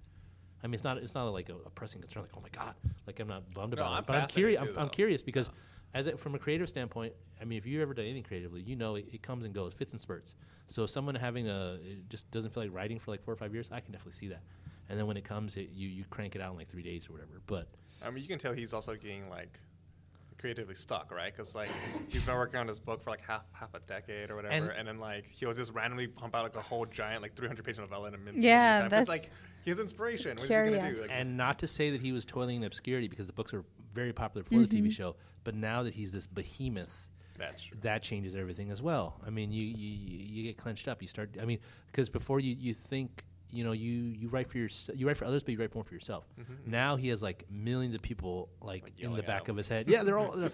[0.63, 2.75] I mean, it's not it's not like a, a pressing concern, like oh my god,
[3.07, 4.05] like I'm not bummed No, about I'm it.
[4.05, 4.61] But I'm curious.
[4.61, 5.49] I'm, I'm curious because
[5.93, 8.75] as it, from a creative standpoint, I mean, if you've ever done anything creatively, you
[8.75, 10.35] know it, it comes and goes, fits and spurts.
[10.67, 13.53] So someone having a it just doesn't feel like writing for like four or five
[13.53, 14.41] years, I can definitely see that.
[14.89, 17.09] And then when it comes, it, you you crank it out in like three days
[17.09, 17.41] or whatever.
[17.45, 17.67] But
[18.03, 19.59] I mean, you can tell he's also getting like
[20.37, 21.31] creatively stuck, right?
[21.35, 21.69] Because like
[22.07, 24.79] he's been working on this book for like half half a decade or whatever, And-
[24.79, 27.77] and, then like he'll just randomly pump out like a whole giant like 300 page
[27.77, 28.41] novella in a minute.
[28.41, 29.29] Yeah, It's that's like
[29.65, 30.31] his inspiration.
[30.37, 31.01] What is he gonna do?
[31.01, 33.63] Like, and not to say that he was toiling in obscurity because the books were
[33.93, 34.89] very popular for the TV mm-hmm.
[34.89, 37.09] show, but now that he's this behemoth,
[37.81, 39.19] that changes everything as well.
[39.25, 41.01] I mean, you you, you get clenched up.
[41.01, 41.37] You start.
[41.41, 45.07] I mean, because before you you think you know you you write for your you
[45.07, 46.25] write for others, but you write more for yourself.
[46.39, 46.71] Mm-hmm.
[46.71, 49.89] Now he has like millions of people like, Like in the back of his head.
[49.89, 50.51] Yeah, they're all they're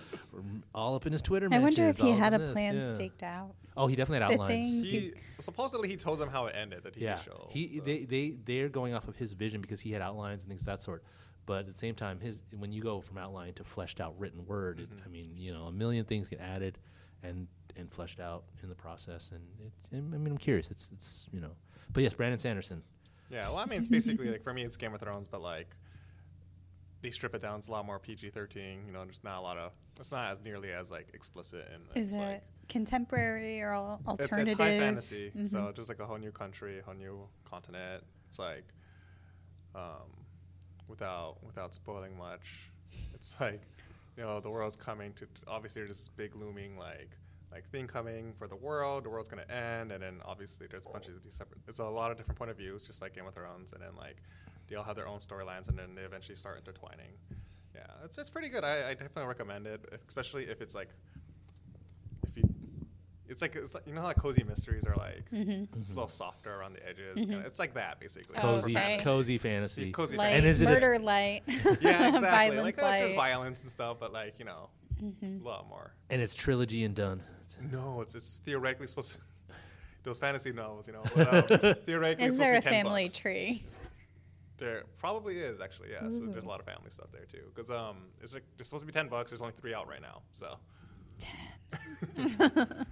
[0.73, 1.47] all up in his Twitter.
[1.51, 2.93] I wonder if he had a this, plan yeah.
[2.93, 3.53] staked out.
[3.75, 4.89] Oh, he definitely had The outlines.
[4.89, 7.47] He supposedly he told them how it ended the TV yeah, show.
[7.51, 10.49] he so- they they they're going off of his vision because he had outlines and
[10.49, 11.03] things of that sort.
[11.47, 14.45] But at the same time, his when you go from outline to fleshed out written
[14.45, 16.77] word, it, I mean, you know, a million things get added
[17.23, 19.31] and and fleshed out in the process.
[19.31, 20.69] And it, I mean, I'm curious.
[20.69, 21.51] It's it's you know,
[21.93, 22.83] but yes, Brandon Sanderson.
[23.31, 25.73] Yeah, well, I mean, it's basically like for me, it's Game of Thrones, but like
[27.01, 27.59] they strip it down.
[27.59, 28.81] It's a lot more PG thirteen.
[28.85, 29.71] You know, there's not a lot of.
[30.01, 34.01] It's not as nearly as like explicit and Is it's it like contemporary or al-
[34.05, 34.49] alternative?
[34.51, 35.31] it's high fantasy.
[35.33, 35.47] Mhm.
[35.47, 38.03] So just like a whole new country, a whole new continent.
[38.27, 38.65] It's like,
[39.73, 40.11] um,
[40.87, 42.71] without without spoiling much,
[43.13, 43.61] it's like,
[44.15, 45.27] you know, the world's coming to.
[45.47, 47.09] Obviously, there's this big looming like
[47.51, 49.05] like thing coming for the world.
[49.05, 51.59] The world's gonna end, and then obviously there's a bunch of these separate.
[51.67, 53.95] It's a lot of different point of views, just like Game of Thrones, and then
[53.97, 54.17] like
[54.67, 57.13] they all have their own storylines, and then they eventually start intertwining.
[57.73, 58.63] Yeah, it's it's pretty good.
[58.63, 60.89] I, I definitely recommend it, especially if it's like.
[63.29, 66.07] It's like it's like you know how like cozy mysteries are like it's a little
[66.09, 67.25] softer around the edges.
[67.25, 68.37] Kinda, it's like that basically.
[68.37, 68.97] Oh, Cozy, okay.
[69.01, 69.91] cozy fantasy.
[69.91, 71.41] Cozy Light, And is it a- murder light.
[71.47, 72.19] yeah, exactly.
[72.21, 74.69] Violence like uh, there's violence and stuff, but like you know,
[75.21, 75.93] It's a lot more.
[76.09, 77.21] And it's trilogy and done.
[77.71, 79.17] No, it's it's theoretically supposed to.
[80.03, 81.03] Those fantasy novels, you know.
[81.15, 83.17] But, um, theoretically, it's Is supposed there a family bucks.
[83.17, 83.63] tree?
[84.57, 86.09] There probably is actually, yeah.
[86.09, 87.51] So there's a lot of family stuff there too.
[87.53, 89.31] Because um, it's like there's supposed to be ten bucks.
[89.31, 90.57] There's only three out right now, so
[91.19, 92.85] Ten.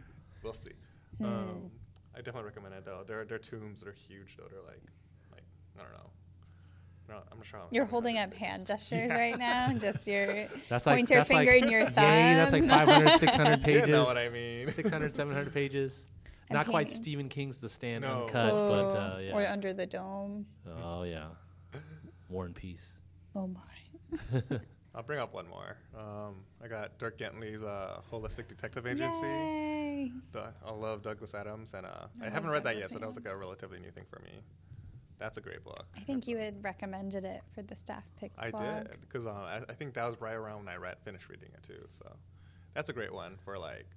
[0.46, 0.72] We'll see.
[1.18, 1.26] Hmm.
[1.26, 1.72] Um,
[2.14, 3.04] I definitely recommend it though.
[3.06, 4.46] There are there are tombs that are huge though.
[4.50, 4.82] They're like,
[5.34, 5.44] like
[5.78, 6.10] I don't know.
[7.08, 7.60] No, I'm not sure.
[7.60, 9.20] how- You're holding up hand gestures Yeah.
[9.20, 9.74] right now.
[9.74, 12.04] Just your That's like pointer that's finger like, and your thumb.
[12.04, 13.88] Yay, that's like 500, 600 pages.
[13.88, 14.72] You know what I mean?
[14.72, 16.06] 600, 700 pages.
[16.50, 16.90] I'm Not quite.
[16.92, 18.24] Stephen King's The Stand No.
[18.24, 18.56] Uncut, but
[18.96, 19.34] uh, Oh, yeah.
[19.34, 20.46] Or under the dome.
[20.84, 21.26] oh, yeah.
[22.30, 22.94] War and Peace.
[23.36, 24.60] Oh my.
[24.96, 25.76] I'll bring up one more.
[25.98, 29.26] Um, I got Dirk Gently's uh, Holistic Detective Agency.
[29.26, 30.12] Yay.
[30.32, 33.00] Du- I love Douglas Adams, and uh, I, I haven't read that Douglas yet, so
[33.00, 34.40] that was like a relatively new thing for me.
[35.18, 35.86] That's a great book.
[35.98, 38.64] I think you had recommended it for the staff picks I blog.
[38.90, 41.50] did because uh, I, I think that was right around when I read finished reading
[41.54, 41.86] it too.
[41.92, 42.16] So
[42.74, 43.88] that's a great one for like.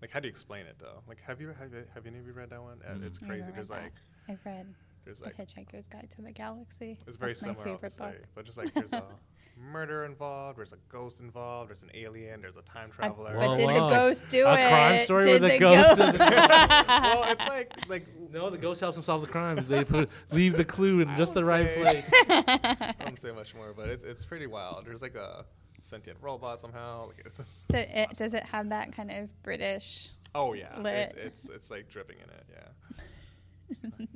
[0.00, 1.00] Like how do you explain it though?
[1.08, 2.80] Like have you have you, have any of you read that one?
[2.86, 3.06] Uh, Mm.
[3.06, 3.50] It's crazy.
[3.54, 3.92] There's read like
[4.26, 4.32] that.
[4.32, 4.66] I've read
[5.04, 6.98] there's The like Hitchhiker's Guide to the Galaxy.
[7.06, 8.28] it's very That's my similar favorite obviously, book.
[8.34, 9.04] but just like there's a
[9.62, 13.34] murder involved, there's a ghost involved, there's an alien, there's a time traveler.
[13.38, 14.68] but Whoa, did the ghost do A it?
[14.68, 16.18] crime story did with a the ghost doesn't-
[16.88, 19.56] well, it's like like No, the ghost helps him solve the crime.
[19.68, 22.10] They put leave the clue in I just the right say- place.
[22.28, 24.84] I don't say much more, but it's it's pretty wild.
[24.86, 25.44] There's like a
[25.80, 27.06] sentient robot somehow.
[27.06, 30.10] Like it's So it, does it have that kind of British?
[30.34, 30.94] oh yeah, lit?
[30.94, 32.46] it's, it's it's like dripping in it.
[32.50, 34.06] Yeah,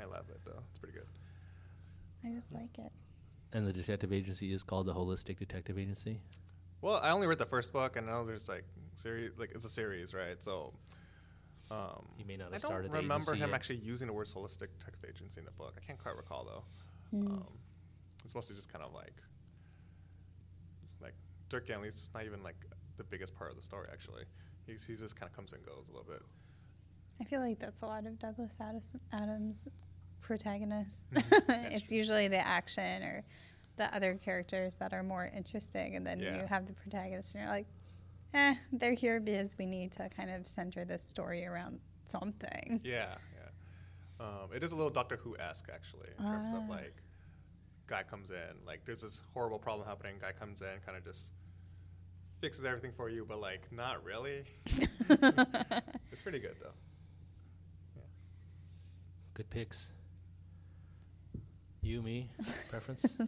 [0.00, 0.62] I love it though.
[0.70, 1.06] It's pretty good.
[2.24, 2.92] I just like it.
[3.54, 6.20] And the detective agency is called the Holistic Detective Agency.
[6.82, 8.64] Well, I only read the first book, and I know there's like
[8.96, 10.42] series, like it's a series, right?
[10.42, 10.74] So.
[11.70, 13.54] Um, He may not I have don't started the remember him yet.
[13.54, 15.74] actually using the words holistic detective agency in the book.
[15.78, 16.64] I can't quite recall though.
[17.18, 17.26] Hmm.
[17.28, 17.58] Um,
[18.24, 19.14] it's mostly just kind of like,
[21.00, 21.14] like
[21.48, 22.56] Dirk Gently's not even like
[22.98, 24.24] the biggest part of the story actually.
[24.66, 26.22] He's, he's just kind of comes and goes a little bit.
[27.20, 29.66] I feel like that's a lot of Douglas Adams, Adams
[30.24, 31.00] protagonists.
[31.14, 31.98] Mhm, it's true.
[31.98, 33.24] usually the action or
[33.76, 36.40] the other characters that are more interesting, and then Yeah.
[36.40, 37.66] you have the protagonist, and you're like,
[38.32, 42.80] eh, they're here because we need to kind of center this story around something.
[42.84, 44.24] Yeah, yeah.
[44.26, 46.72] Um, it is a little Doctor Who esque actually in terms of Ah.
[46.72, 46.94] like,
[47.86, 50.16] guy comes in like there's this horrible problem happening.
[50.18, 51.32] Guy comes in, kind of just
[52.40, 54.44] fixes everything for you, but like not really.
[56.12, 56.72] it's pretty good though.
[59.34, 59.92] Good picks.
[61.84, 62.30] You, me,
[62.70, 63.16] preference?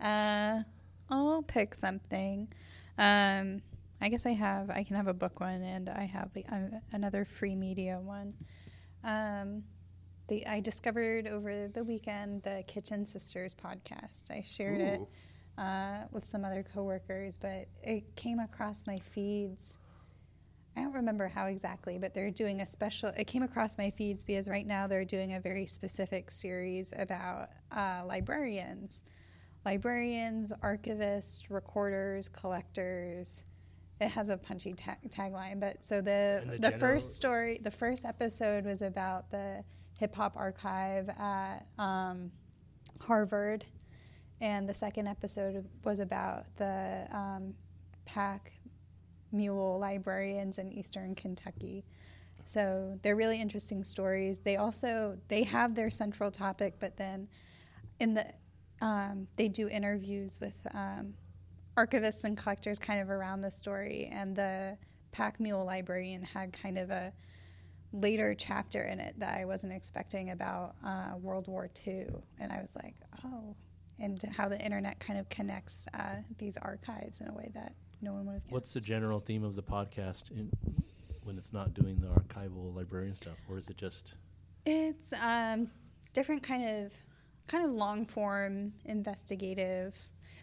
[0.00, 0.62] Uh,
[1.10, 2.48] I'll pick something.
[2.96, 3.60] Um,
[4.00, 4.70] I guess I have.
[4.70, 8.32] I can have a book one, and I have the, uh, another free media one.
[9.04, 9.62] Um,
[10.28, 14.30] the I discovered over the weekend the Kitchen Sisters podcast.
[14.30, 15.00] I shared it
[15.58, 19.76] uh, with some other coworkers, but it came across my feeds.
[20.76, 23.10] I don't remember how exactly, but they're doing a special.
[23.16, 27.48] It came across my feeds because right now they're doing a very specific series about
[27.72, 29.02] uh, librarians,
[29.64, 33.42] librarians, archivists, recorders, collectors.
[34.00, 38.04] It has a punchy ta- tagline, but so the And the, first story, the first
[38.04, 39.62] episode was about the
[39.98, 42.30] hip hop archive at um,
[43.00, 43.64] Harvard,
[44.40, 47.54] and the second episode was about the um,
[48.06, 48.52] pack
[49.32, 51.84] mule librarians in eastern Kentucky.
[52.46, 54.40] So they're really interesting stories.
[54.40, 57.28] They also they have their central topic, but then
[58.00, 58.26] in the
[58.80, 61.14] um, they do interviews with um,
[61.76, 64.10] archivists and collectors kind of around the story.
[64.12, 64.76] And the
[65.12, 67.12] pack mule librarian had kind of a
[67.92, 72.06] later chapter in it that I wasn't expecting about uh, World War II,
[72.38, 73.54] and I was like, oh,
[73.98, 78.12] and how the internet kind of connects uh, these archives in a way that no
[78.12, 78.42] one would have.
[78.50, 80.50] What's the general theme of the podcast in,
[81.24, 84.14] when it's not doing the archival librarian stuff, or is it just?
[84.66, 85.70] It's um,
[86.12, 86.92] different kind of
[87.46, 89.94] kind of long form investigative,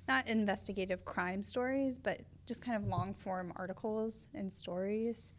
[0.07, 5.31] not investigative crime stories, but just kind of long form articles and stories.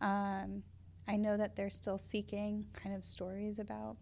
[0.00, 0.62] Um,
[1.08, 3.96] I know that they're still seeking kind of stories about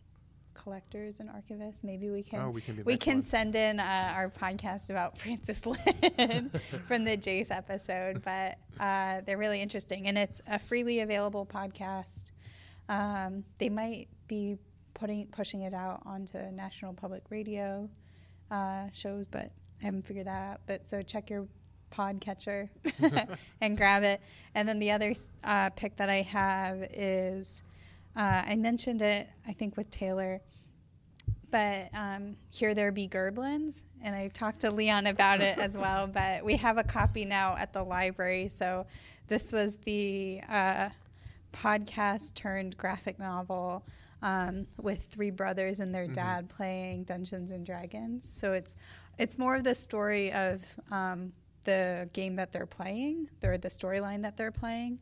[0.56, 1.84] collectors and archivists.
[1.84, 5.18] Maybe we can Oh, we can be we can send in uh, our podcast about
[5.22, 6.50] Francis Lynn
[6.88, 12.30] from the Jace episode, but uh, they're really interesting, and it's a freely available podcast.
[12.88, 14.58] Um, they might be
[14.94, 17.88] putting pushing it out onto National Public Radio
[18.50, 20.60] uh, shows, but I haven't figured that out.
[20.66, 21.46] But so check your
[21.92, 22.68] podcatcher
[23.60, 24.20] and grab it.
[24.54, 25.14] And then the other
[25.44, 27.62] uh, pick that I have is
[28.16, 30.40] uh, I mentioned it, I think, with Taylor.
[31.50, 36.06] but um, Here There Be Gerblins, and I talked to Leon about it as well.
[36.12, 38.48] But we have a copy now at the library.
[38.48, 38.86] So
[39.28, 40.88] this was the uh,
[41.52, 43.84] podcast turned graphic novel
[44.22, 46.14] um, with three brothers and their Mm-hmm.
[46.14, 48.28] dad playing Dungeons and Dragons.
[48.30, 48.74] So it's
[49.18, 51.32] it's more of the story of um,
[51.64, 54.98] the game that they're playing, or the storyline that they're playing.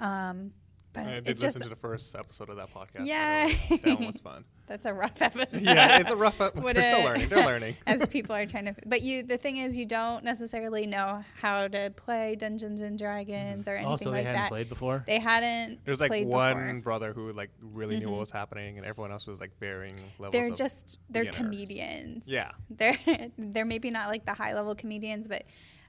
[0.00, 0.52] Um,
[0.92, 3.06] but I did listen to the first episode of that podcast.
[3.06, 3.48] Yeah.
[3.70, 4.44] that one was fun.
[4.66, 5.62] that's a rough episode.
[5.62, 6.40] yeah, it's a rough.
[6.40, 7.28] Ep- Would they're still learning.
[7.28, 7.76] They're learning.
[7.86, 8.74] as people are trying to.
[8.86, 13.66] But you, the thing is, you don't necessarily know how to play Dungeons and Dragons
[13.68, 14.48] or anything Also, they like hadn't that.
[14.50, 15.04] played before.
[15.06, 15.84] They hadn't.
[15.84, 16.80] There's like played one before.
[16.80, 18.10] brother who like really knew Mhm.
[18.12, 20.32] what was happening, and everyone else was like varying levels.
[20.32, 21.36] They're of, just they're beginners.
[21.36, 22.24] comedians.
[22.26, 22.50] Yeah.
[22.70, 22.98] they're
[23.38, 25.44] they're maybe not like the high level comedians, but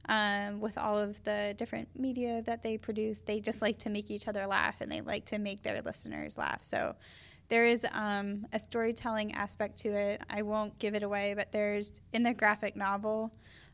[0.08, 4.10] um, with all of the different media that they produce, they just like to make
[4.10, 6.64] each other laugh and they like to make their listeners laugh.
[6.64, 6.96] So
[7.50, 10.22] there is um, a storytelling aspect to it.
[10.30, 13.32] I won't give it away, but there's in the graphic novel.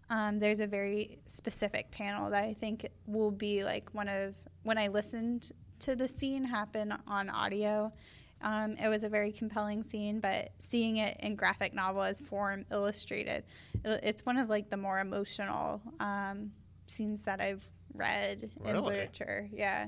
[0.09, 4.77] Um, there's a very specific panel that I think will be like one of when
[4.77, 7.91] I listened to the scene happen on audio.
[8.41, 12.65] Um, it was a very compelling scene, but seeing it in graphic novel as form
[12.71, 13.43] illustrated,
[13.83, 16.51] it, it's one of like the more emotional um,
[16.87, 19.49] scenes that I've read in literature.
[19.51, 19.87] Yeah.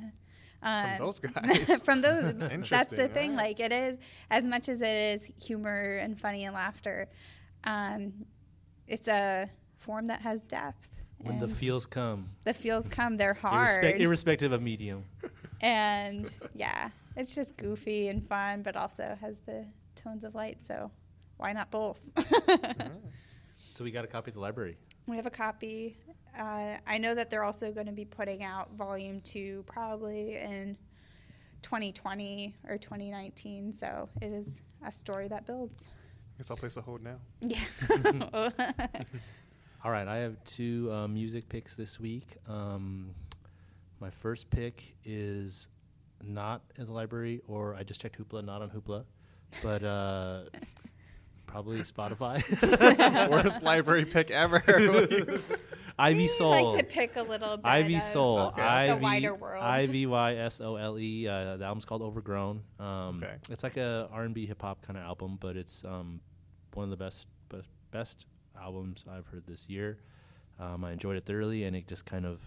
[0.59, 1.81] From Um, those guys.
[1.83, 2.33] from those
[2.69, 3.47] that's the thing alright.
[3.49, 3.99] like it is
[4.31, 7.07] as much as it is humor and funny and laughter
[7.63, 8.11] um,
[8.87, 13.83] it's a form that has depth when the feels come, the feels come they're hard
[13.83, 15.03] irrespec- irrespective of medium.
[15.61, 20.89] and yeah it's just goofy and fun but also has the tones of light so
[21.37, 21.99] why not both
[23.75, 24.75] So we got a copy at the library.
[25.07, 25.97] we have a copy
[26.39, 30.77] uh, i know that they're also going to be putting out volume two probably in
[31.63, 36.81] 2020 or 2019 so it is a story that builds I Guess I'll place a
[36.81, 37.15] hold now.
[37.41, 37.57] yeah
[39.83, 42.35] All right, I have two uh, music picks this week.
[42.47, 43.11] Um,
[43.99, 45.67] my first pick is
[46.23, 49.05] not in the library, or I just checked Hoopla, not on Hoopla,
[49.63, 50.41] but uh,
[51.47, 52.41] probably Spotify.
[53.31, 54.61] Worst library pick ever.
[55.99, 56.71] Ivy We Sole.
[56.73, 58.39] like to pick a little bit Ivy Sole.
[58.49, 58.87] Okay.
[58.89, 59.63] the wider world.
[59.63, 61.27] I V Y S O L E.
[61.27, 62.61] Uh, the album's called Overgrown.
[62.79, 63.33] Um, Okay.
[63.49, 66.19] It's like a R and B hip hop kind of album, but it's um,
[66.75, 68.25] one of the best best, best
[68.61, 69.97] albums I've heard this year.
[70.59, 72.41] Um, I enjoyed it thoroughly, and it just kind of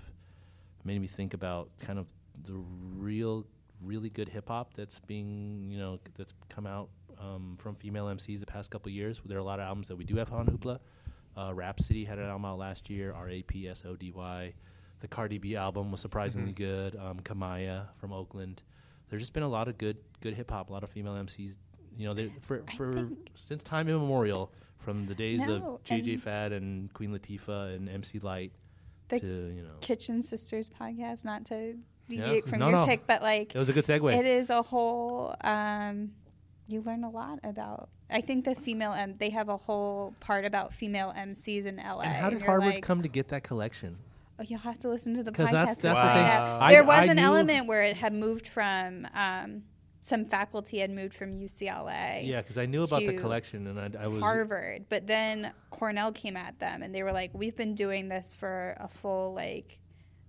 [0.85, 2.07] made me think about kind of
[2.45, 2.55] the
[2.97, 3.47] real,
[3.83, 6.89] really good hip hop that's being you know that's come out
[7.19, 9.21] um, from female MCs the past couple years.
[9.25, 10.79] There are a lot of albums that we do have on Hoopla.
[11.37, 13.13] Uh, Rapsody had an album out last year.
[13.13, 14.53] R A P S O D Y.
[15.01, 16.95] The Cardi B album was surprisingly good.
[16.97, 18.63] Um, Kamaiyah from Oakland.
[19.09, 20.71] There's just been a lot of good good hip hop.
[20.71, 21.57] A lot of female MCs.
[21.97, 26.23] You know, they- for for since time immemorial, from the days No, of JJ and-
[26.23, 28.53] Fad and Queen Latifah and MC Lyte
[29.09, 29.75] The to you know.
[29.81, 31.77] Kitchen Sisters podcast, not to
[32.13, 32.41] Yeah.
[32.47, 32.87] from No, your no.
[32.87, 34.15] pick, but like It was a good segue.
[34.15, 35.35] it is a whole.
[35.43, 36.13] Um,
[36.69, 37.89] you learn a lot about.
[38.11, 39.15] I think the female M.
[39.19, 42.01] They have a whole part about female MCs in LA.
[42.03, 43.99] and how did you're Harvard like, come to get that collection?
[44.39, 45.51] Oh, you'll have to listen to the podcast.
[45.51, 46.27] that's- that's the thing.
[46.27, 49.07] I- There was I an knew- element where it had moved from.
[49.15, 49.65] Um,
[50.01, 52.23] some faculty had moved from UCLA.
[52.25, 56.11] Yeah, because I knew about the collection, and I, I was Harvard, but then Cornell
[56.13, 59.79] came at them and they were like, "We've been doing this for a full like."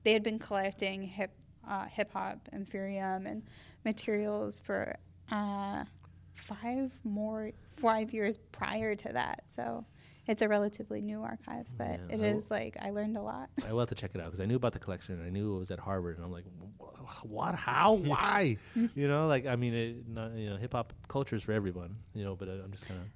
[0.04, 1.32] They had been collecting hip
[1.68, 3.44] uh, hip hop, ephemera, and
[3.86, 4.96] materials for
[5.32, 5.84] uh,
[6.34, 9.44] five more five years prior to that.
[9.48, 9.86] So
[10.28, 13.50] it's a relatively new archive, but Yeah, it I is like I learned a lot.
[13.68, 15.16] I will have to check it out because I knew about the collection.
[15.16, 16.46] and I knew it was at Harvard, and I'm like,
[17.24, 17.56] what?
[17.56, 17.94] How?
[18.12, 18.58] Why?
[18.76, 21.96] you know, like I mean, it, not, you know, hip hop culture is for everyone,
[22.14, 22.36] you know.
[22.36, 23.08] But I, I'm just kind of,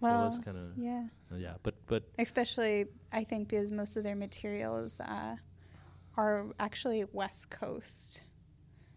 [0.00, 1.04] Well, it was kind of, yeah.
[1.36, 1.54] yeah.
[1.62, 5.36] But but especially I think because most of their materials uh,
[6.16, 8.22] are actually West Coast,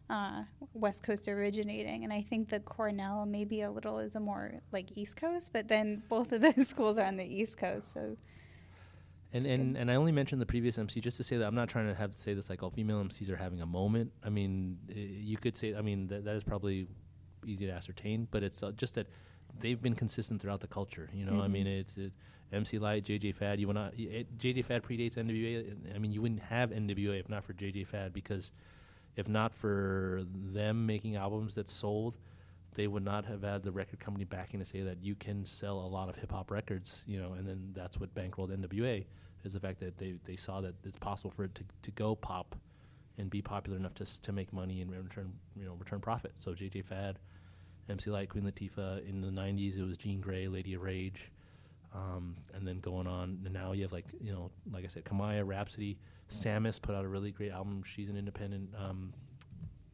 [0.10, 4.62] uh, West Coast originating, and I think the Cornell maybe a little is a more
[4.72, 8.18] like East Coast, but then both of those schools are on the East Coast, so
[9.34, 11.68] And and, and I only mentioned the previous MC just to say that I'm not
[11.70, 14.12] trying to have to say this like all female MCs are having a moment.
[14.24, 14.94] I mean, i
[15.32, 16.88] you could say I mean that, that is probably
[17.46, 19.08] easy to ascertain, but it's uh, just that
[19.60, 21.10] they've been consistent throughout the culture.
[21.14, 21.52] You know, I Mhm.
[21.52, 22.14] mean, it's it,
[22.52, 23.60] MC Lyte, JJ Fad.
[23.60, 25.96] You would not it, JJ Fad predates NWA.
[25.96, 28.52] I mean, you wouldn't have NWA if not for JJ Fad because
[29.16, 32.18] if not for them making albums that sold.
[32.76, 35.80] They would not have had the record company backing to say that you can sell
[35.80, 39.04] a lot of hip hop records, you know, and then that's what bankrolled NWA
[39.44, 42.16] is the fact that they, they saw that it's possible for it to, to go
[42.16, 42.56] pop
[43.18, 46.34] and be popular enough to to make money and return you know return profit.
[46.38, 47.20] So JJ Fad
[47.90, 49.08] MC Light, Queen Latifah.
[49.08, 51.32] In the '90s, it was Jean Grae, Lady of Rage,
[51.94, 53.40] um, and then going on.
[53.46, 55.98] And now you have like you know, like I said, Kamaiyah, Rapsody,
[56.30, 57.84] Sammus put out a really great album.
[57.86, 59.14] She's an independent um,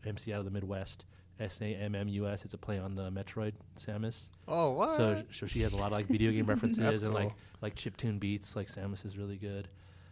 [0.06, 1.06] MC out of the Midwest.
[1.40, 2.46] S A M M U S.
[2.46, 4.30] It's a play on the Metroid Samus.
[4.48, 4.92] Oh, what?
[4.92, 7.38] So, so she has a lot of like video game references and like cool.
[7.62, 8.56] like chiptune beats.
[8.56, 9.68] Like Sammus is really good.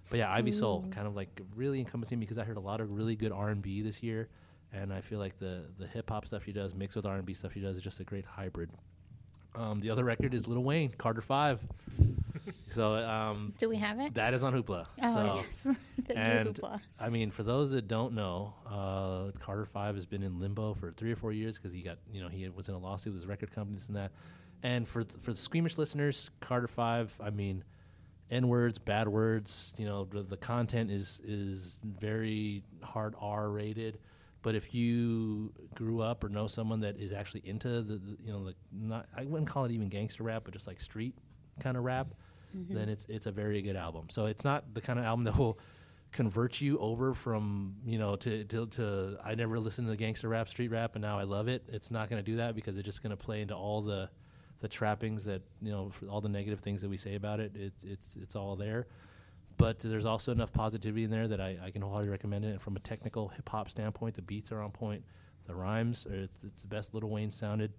[0.09, 2.91] But yeah, Ivy Sole kind of like really encompassing because I heard a lot of
[2.91, 4.29] really good R and B this year,
[4.73, 7.25] and I feel like the the hip hop stuff she does mixed with R and
[7.25, 8.71] B stuff she does is just a great hybrid.
[9.55, 11.61] Um, the other record is Lil Wayne, Carter Five.
[12.69, 14.13] so um, Do we have it?
[14.13, 14.85] that is on Hoopla.
[15.01, 15.67] oh so yes,
[16.07, 16.79] the and Hoopla.
[16.99, 20.91] I mean, for those that don't know, uh, Carter Five has been in limbo for
[20.91, 23.21] three or four years because he got, you know, he was in a lawsuit with
[23.23, 24.11] his record company, this and that.
[24.63, 27.63] And for th- for the squeamish listeners, Carter Five, I mean,
[28.29, 33.99] n words, bad words, you know, the, the content is is very hard R rated.
[34.41, 38.31] But if you grew up or know someone that is actually into the, the you
[38.31, 41.15] know, the not I wouldn't call it even gangster rap, but just like street
[41.59, 42.07] kind of rap,
[42.55, 42.73] mm-hmm.
[42.73, 44.07] then it's it's a very good album.
[44.09, 45.59] So it's not the kind of album that will
[46.11, 50.49] convert you over from you know to to, to I never listened to gangster rap,
[50.49, 51.63] street rap, and now I love it.
[51.67, 54.09] It's not going to do that because it's just going to play into all the
[54.61, 57.53] the trappings that you know for all the negative things that we say about it.
[57.55, 58.87] It's it's it's all there.
[59.61, 62.47] But there's also enough positivity in there that I, I can wholly recommend it.
[62.47, 65.03] And from a technical hip hop standpoint, the beats are on point.
[65.45, 67.71] The rhymes, are, it's, it's the best Lil Wayne sounded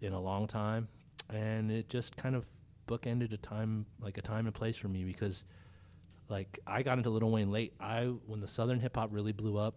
[0.00, 0.88] in a long time,
[1.28, 2.48] and it just kind of
[2.86, 5.44] bookended a time like a time and place for me because
[6.30, 7.74] like I got into Lil Wayne late.
[7.78, 9.74] I when the Southern hip hop really blew up,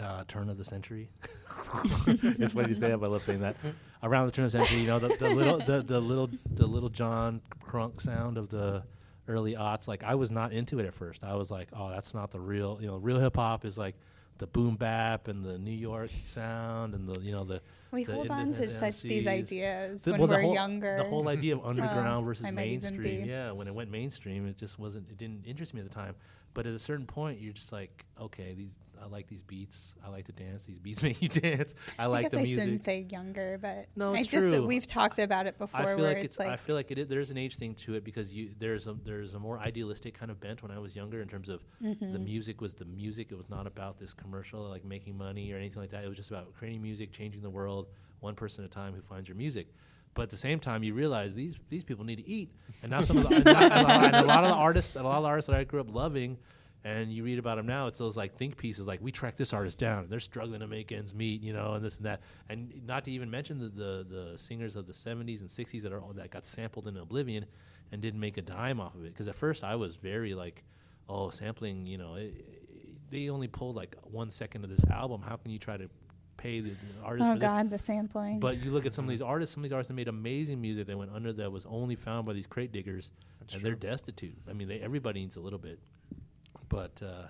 [0.00, 1.10] uh, turn of the century.
[2.06, 3.56] it's funny to say that, but I love saying that.
[4.00, 6.68] Around the turn of the century, you know, the, the little the, the little the
[6.68, 8.84] Lil Jon Crunk sound of the
[9.28, 9.88] early aughts.
[9.88, 11.24] Like I was not into it at first.
[11.24, 12.78] I was like, oh, that's not the real.
[12.80, 13.94] You know, real hip hop is like
[14.38, 17.60] the boom bap and the New York sound and the you know the
[17.90, 20.96] We the hold on to independent such these ideas The- when well, we're whole- younger.
[20.98, 23.24] The whole idea of underground oh, versus might even mainstream.
[23.24, 25.08] Yeah, when it went mainstream, it just wasn't.
[25.10, 26.14] It didn't interest me at the time.
[26.54, 28.78] But at a certain point, you're just like, okay, these.
[29.02, 29.94] I like these beats.
[30.04, 30.64] I like to dance.
[30.64, 31.74] These beats make you dance.
[31.98, 32.58] I I like guess the I music.
[32.58, 34.66] I shouldn't say younger, but No, I it's just true.
[34.66, 36.40] we've talked about it before I feel like it's it's.
[36.40, 38.94] I feel like it is, there's an age thing to it because you there's a
[39.04, 42.12] there's a more idealistic kind of bent when I was younger in terms of Mm-hmm.
[42.12, 43.28] the music was the music.
[43.30, 46.04] It was not about this commercial like making money or anything like that.
[46.04, 47.88] It was just about creating music, changing the world,
[48.20, 49.68] one person at a time who finds your music.
[50.14, 52.50] But at the same time, you realize these these people need to eat,
[52.82, 54.96] and now some of the and, and a lot- and a lot of the artists,
[54.96, 56.38] and a lot of the artists that I grew up loving,
[56.86, 59.52] and you read about them now, it's those like think pieces, like we track this
[59.52, 62.20] artist down, and they're struggling to make ends meet, you know, and this and that,
[62.48, 65.92] and not to even mention the the, the singers of the '70s and '60s that
[65.92, 67.44] are all, that got sampled in oblivion
[67.90, 69.12] and didn't make a dime off of it.
[69.12, 70.62] Because at first I was very like,
[71.08, 75.22] oh, sampling, you know, it, they only pulled like one second of this album.
[75.22, 75.90] How can you try to
[76.36, 77.50] pay the, the artist oh for this?
[77.50, 78.38] god, the sampling.
[78.38, 79.14] But you look at some of mm-hmm.
[79.14, 81.66] these artists, some of these artists that made amazing music that went under that was
[81.66, 83.10] only found by these crate diggers,
[83.52, 84.36] and they're destitute.
[84.48, 85.80] I mean, they, everybody needs a little bit.
[86.68, 87.26] But uh,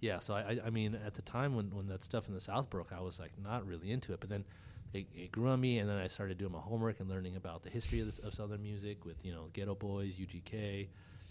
[0.00, 2.68] yeah, so I, I, mean, at the time when, when that stuff in the South
[2.70, 4.20] broke, I was like not really into it.
[4.20, 4.44] But then
[4.92, 7.62] it, it grew on me, and then I started doing my homework and learning about
[7.62, 10.88] the history of, this, of Southern music with you know Geto Boys, UGK,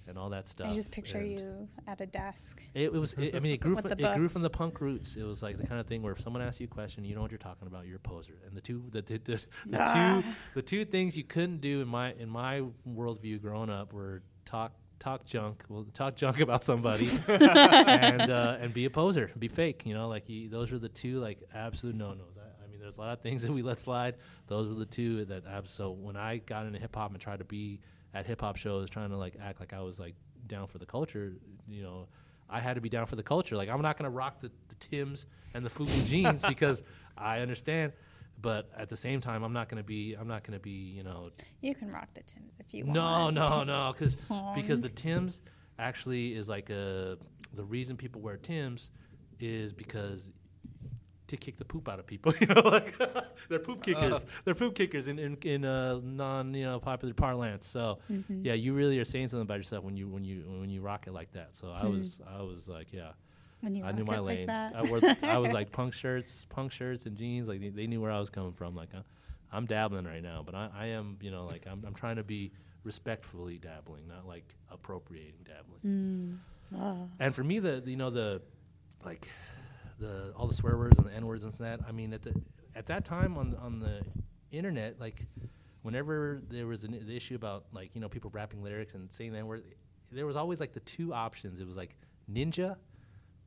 [0.07, 0.71] and all that stuff.
[0.71, 2.61] I just picture And- you at a desk.
[2.73, 3.13] it, it was.
[3.15, 5.15] It, I mean, it grew from the it grew from the punk roots.
[5.17, 7.13] It was like the kind of thing where if someone asks you a question, you
[7.13, 7.85] know what you're talking about.
[7.85, 8.33] You're a poser.
[8.47, 10.21] And the two the, the, the, the Ah.
[10.23, 14.23] two the two things you couldn't do in my in my worldview growing up were
[14.45, 14.71] talk
[15.01, 15.63] talk junk.
[15.67, 19.83] Well, talk junk about somebody and uh, and be a poser, be fake.
[19.85, 22.37] You know, like you, those are the two like absolute no nos.
[22.37, 24.15] I, I mean, there's a lot of things that we let slide.
[24.47, 25.45] Those were the two that.
[25.45, 27.79] Abs- so when I got into hip hop and tried to be
[28.13, 30.15] at hip hop shows, trying to like act like I was like
[30.47, 31.33] down for the culture,
[31.67, 32.07] you know.
[32.53, 33.55] I had to be down for the culture.
[33.55, 36.83] Like I'm not gonna rock the, the Tims and the Fubu jeans because
[37.17, 37.93] I understand,
[38.41, 40.13] but at the same time, I'm not gonna be.
[40.13, 40.71] I'm not gonna be.
[40.71, 41.29] You know,
[41.61, 43.35] You can rock the Tims if you no, want.
[43.35, 44.17] no, no, no, because
[44.55, 45.41] because the Tims
[45.79, 47.17] actually is like a
[47.53, 48.89] the reason people wear Tims
[49.39, 50.31] is because
[51.27, 52.33] to kick the poop out of people.
[52.41, 52.93] You know, like
[53.49, 54.25] they're poop kickers.
[54.43, 57.65] They're poop kickers in in, in uh, non you know popular parlance.
[57.67, 58.45] So Mm-hmm.
[58.45, 61.07] yeah, you really are saying something about yourself when you when you when you rock
[61.07, 61.55] it like that.
[61.55, 61.91] So I Hmm.
[61.93, 63.11] was I was like yeah.
[63.64, 64.47] I knew my like lane.
[64.47, 64.76] that.
[64.76, 67.47] I wore I was like punk shirts, punk shirts and jeans.
[67.47, 68.76] Like they, they knew where I was coming from.
[68.76, 69.01] Like I,
[69.51, 72.24] I'm dabbling right now, but I, I am you know like I'm I'm trying to
[72.24, 72.51] be
[72.84, 76.39] respectfully dabbling, not like appropriating dabbling.
[76.74, 77.09] Mm.
[77.20, 78.41] And for me, the you know the
[79.05, 79.28] like
[79.99, 81.82] the all the swear words and the n words and that.
[81.88, 82.34] I mean at the
[82.76, 84.01] at that time on on the
[84.51, 85.26] internet, like
[85.82, 89.34] whenever there was an the issue about like you know people rapping lyrics and saying
[89.34, 89.64] the n word,
[90.12, 91.59] there was always like the two options.
[91.59, 91.95] It was like
[92.32, 92.78] ninja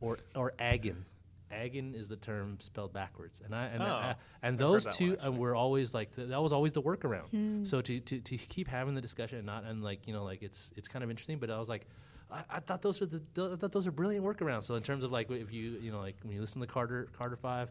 [0.05, 1.05] or or aggin.
[1.50, 5.16] Dragon is the term spelled backwards, and I and Oh, I, and those two one,
[5.20, 5.38] actually.
[5.38, 7.28] were always like th- that was always the workaround.
[7.30, 7.64] Hmm.
[7.64, 10.42] So to, to to keep having the discussion and not and like you know like
[10.42, 11.86] it's it's kind of interesting, but I was like.
[12.32, 14.64] I, I thought those were the th- I thought those are brilliant workarounds.
[14.64, 17.07] So in terms of like if you you know like when you listen to Carter
[17.16, 17.70] Carter Five,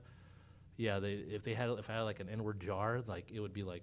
[0.77, 3.39] yeah, they if they had if I had like an N word jar, like it
[3.39, 3.81] would be like,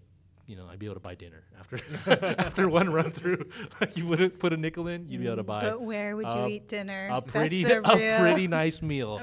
[0.50, 1.78] you know, I'd be able to buy dinner after
[2.38, 3.44] after one run through.
[3.80, 6.26] Like you wouldn't put a nickel in, you'd be able to buy But where would
[6.26, 7.08] you a- eat dinner?
[7.10, 9.20] a pretty a real- pretty nice meal.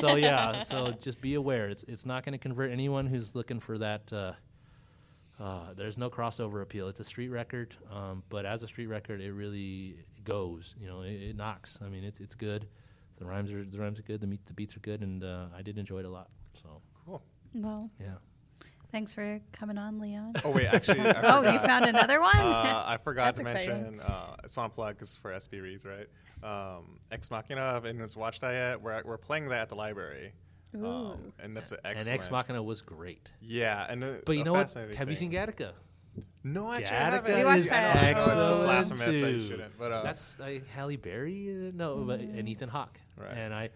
[0.00, 1.68] so yeah, so just be aware.
[1.70, 4.12] It's it's not going to convert anyone who's looking for that.
[4.12, 4.32] Uh,
[5.40, 6.88] uh, there's no crossover appeal.
[6.88, 10.74] It's a street record, um, but as a street record, it really goes.
[10.80, 11.78] You know, it, it knocks.
[11.84, 12.66] I mean, it's it's good.
[13.18, 14.20] The rhymes are the rhymes are good.
[14.20, 16.28] The meat, the beats are good, and uh, I did enjoy it a lot.
[16.62, 17.22] So Cool.
[17.54, 18.14] Well, yeah.
[18.92, 20.34] Thanks for coming on, Leon.
[20.44, 22.36] Oh wait, actually, I Oh, you found another one?
[22.36, 23.82] Uh, I forgot That's to exciting.
[23.82, 24.00] mention.
[24.00, 26.08] Uh, I just want to plug because for SB Reads, right?
[26.42, 27.80] Um, Ex Machina.
[27.84, 28.82] And it's watched that yet.
[28.82, 30.32] We're we're playing that at the library.
[30.74, 32.06] Um, and that's an And.
[32.08, 33.30] Ex Machina was great.
[33.40, 34.62] Yeah, and a- But you a know what?
[34.66, 35.72] fascinating Have you seen Gattaca?
[36.44, 37.38] No, actually, I Gattaca haven't.
[37.38, 37.96] We watched is that.
[37.96, 39.02] I know it's excellent blasphemous.
[39.08, 39.48] I too.
[39.48, 39.78] shouldn't.
[39.78, 43.00] But uh, That's like Halle Berry, uh, no, but and Ethan Hawke.
[43.18, 43.36] Right.
[43.36, 43.70] And I,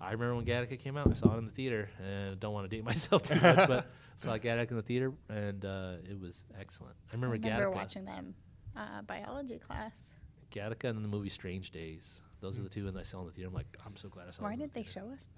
[0.00, 1.08] I remember when Gattaca came out.
[1.08, 3.56] I saw it in the theater, and I don't want to date myself too much,
[3.56, 3.84] but I
[4.16, 6.94] saw Gattaca in the theater, and uh, it was excellent.
[7.08, 8.34] I I remember, remember Gattaca, watching that in
[8.76, 10.14] uh, biology class.
[10.52, 12.22] Gattaca, and then the movie Strange Days.
[12.40, 13.48] Those are the two, and I saw in the theater.
[13.48, 14.44] I'm like, I'm so glad I saw.
[14.44, 15.28] Why did the they show us?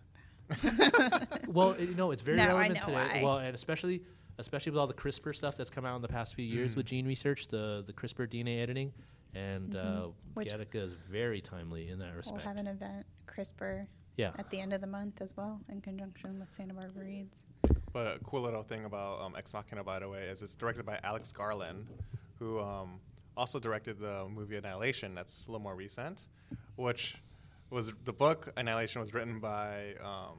[1.48, 3.20] Well, it, you know, it's very No, I relevant know today.
[3.20, 3.22] why.
[3.24, 4.02] Well, and especially
[4.38, 6.86] especially with all the CRISPR stuff that's come out in the past few years with
[6.86, 8.92] gene research, the the CRISPR DNA editing,
[9.34, 10.10] and uh, Mm-hmm.
[10.34, 12.36] Which- Gattaca is very timely in that respect.
[12.38, 13.86] We'll have an event, CRISPR,
[14.16, 14.32] yeah.
[14.38, 17.44] at the end of the month as well, in conjunction with Santa Barbara Reads.
[17.92, 20.86] But a cool little thing about um, Ex Machina, by the way, is it's directed
[20.86, 21.86] by Alex Garland,
[22.38, 23.00] who um,
[23.36, 25.14] also directed the movie Annihilation.
[25.14, 26.26] That's a little more recent,
[26.76, 27.16] which
[27.70, 30.38] was the book Annihilation was written by um,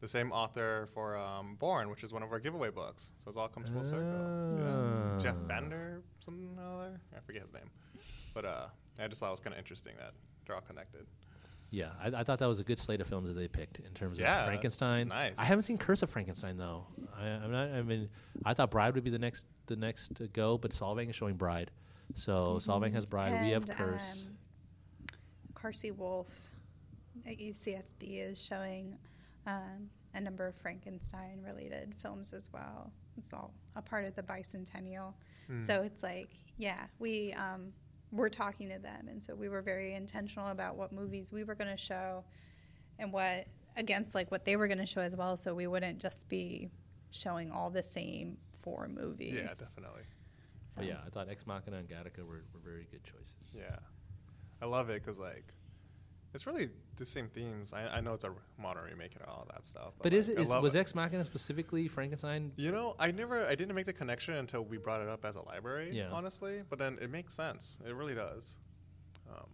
[0.00, 3.12] the same author for um, Borne, which is one of our giveaway books.
[3.18, 4.50] So it's all comes full circle.
[4.50, 5.20] See that?
[5.22, 5.46] Jeff Ah.
[5.46, 7.00] Bender, something or other.
[7.16, 7.70] I forget his name,
[8.34, 8.66] but uh,
[8.98, 10.14] I just thought it was kind of interesting that
[10.46, 11.06] they're all connected.
[11.74, 13.92] Yeah, I, I thought that was a good slate of films that they picked in
[13.94, 14.98] terms Yeah, of it's- Frankenstein.
[15.00, 15.32] it's nice.
[15.38, 16.86] I haven't seen Curse of Frankenstein though.
[17.18, 17.70] I, I'm not.
[17.70, 18.10] I mean,
[18.44, 21.34] I thought Bride would be the next the next to go, but Solvang is showing
[21.36, 21.70] Bride.
[22.14, 23.42] So Solvang has Bride.
[23.42, 24.02] we have And, Curse.
[24.26, 24.36] Um,
[25.54, 26.28] Carsey Wolf
[27.26, 28.98] at UCSB is showing
[29.46, 32.92] um, a number of Frankenstein related films as well.
[33.16, 35.14] It's all a part of the bicentennial.
[35.58, 37.74] So it's like, yeah, we um,
[38.12, 41.54] were talking to them, and so we were very intentional about what movies we were
[41.54, 42.24] going to show
[42.98, 43.46] and what
[43.76, 45.36] against like what they were going to show as well.
[45.36, 46.70] So we wouldn't just be
[47.10, 49.32] showing all the same four movies.
[49.34, 50.02] Yeah, definitely.
[50.76, 53.54] but So- yeah, I thought Ex Machina and Gattaca were, were very good choices.
[53.56, 53.76] Yeah,
[54.60, 55.46] I love it because like
[56.34, 57.72] it's really the same themes.
[57.72, 59.92] I, I know it's a modern remake and all that stuff.
[60.02, 60.78] But is like, it is, love was it.
[60.80, 62.52] Ex Machina specifically Frankenstein?
[62.56, 65.36] You know, I never, I didn't make the connection until we brought it up as
[65.36, 65.90] a library.
[65.92, 66.08] Yeah.
[66.12, 67.78] honestly, but then it makes sense.
[67.86, 68.58] It really does.
[69.30, 69.46] Um,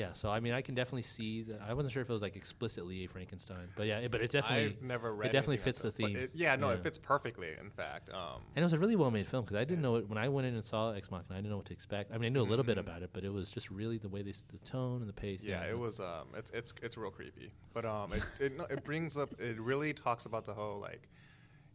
[0.00, 1.60] Yeah, so I mean, I can definitely see that.
[1.60, 4.30] I wasn't sure if it was like explicitly a Frankenstein, but yeah, it, but it
[4.30, 5.28] definitely I've never read.
[5.28, 6.16] it definitely fits the like that, but theme.
[6.24, 6.76] it- yeah, no, Yeah.
[6.76, 7.48] it fits perfectly.
[7.60, 9.96] In fact, um, And it was a really well made film because I didn't know
[9.96, 11.34] it when I went in and saw Ex Machina.
[11.34, 12.12] I didn't know what to expect.
[12.12, 12.86] I mean, I knew a little bit Mhm.
[12.86, 15.42] about it, but it was just really the way they the tone and the pace.
[15.42, 16.00] yeah, it was.
[16.00, 19.38] Um, it's it's it's real creepy, but um, it it, no, it brings up.
[19.38, 21.08] It really talks about the whole like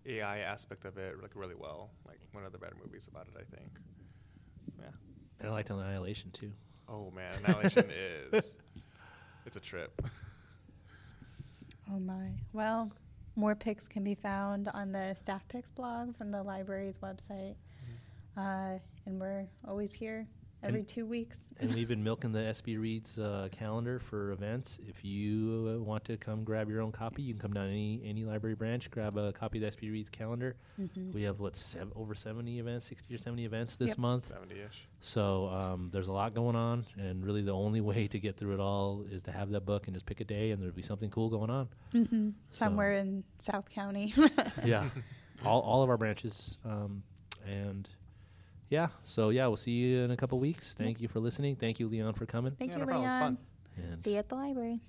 [0.08, 1.92] AI aspect of it like really well.
[2.08, 3.72] Like one of the better movies about it, I think.
[4.80, 4.90] Yeah.
[5.40, 6.54] And I liked Annihilation too.
[6.88, 7.90] Oh man, Annihilation
[8.32, 8.58] is
[9.46, 10.02] it's a trip.
[11.94, 12.32] Oh my.
[12.52, 12.92] Well,
[13.36, 17.54] more picks can be found on the staff picks blog from the library's website.
[18.36, 20.26] Uh, and we're always here
[20.66, 21.40] every And- two weeks.
[21.60, 24.80] and we've been milking the SB Reads uh, calendar for events.
[24.88, 28.02] If you uh, want to come grab your own copy, you can come down any
[28.04, 30.56] any library branch, grab a copy of the SB Reads calendar.
[30.80, 31.14] Mhm.
[31.14, 33.98] We have what sev- over seventy events, sixty or seventy events this Yep.
[33.98, 34.26] month.
[34.26, 34.88] Seventy ish.
[35.00, 38.56] So um, there's a lot going on, and really the only way to get through
[38.56, 40.82] it all is to have that book and just pick a day, and there'll be
[40.82, 41.70] something cool going on.
[41.94, 42.34] Mhm.
[42.52, 44.14] So- Somewhere in South County.
[44.66, 44.90] yeah,
[45.44, 47.04] all all of our branches, um,
[47.46, 47.88] and
[48.70, 48.88] yeah.
[49.04, 50.74] So yeah, we'll see you in a couple weeks.
[50.74, 51.56] Thank you for listening.
[51.56, 52.54] Thank you, Leon, for coming.
[52.54, 53.04] Thank Yeah, you, no problem.
[53.04, 53.38] It was Leon.
[53.78, 53.84] fun.
[53.92, 54.80] And See you at the library.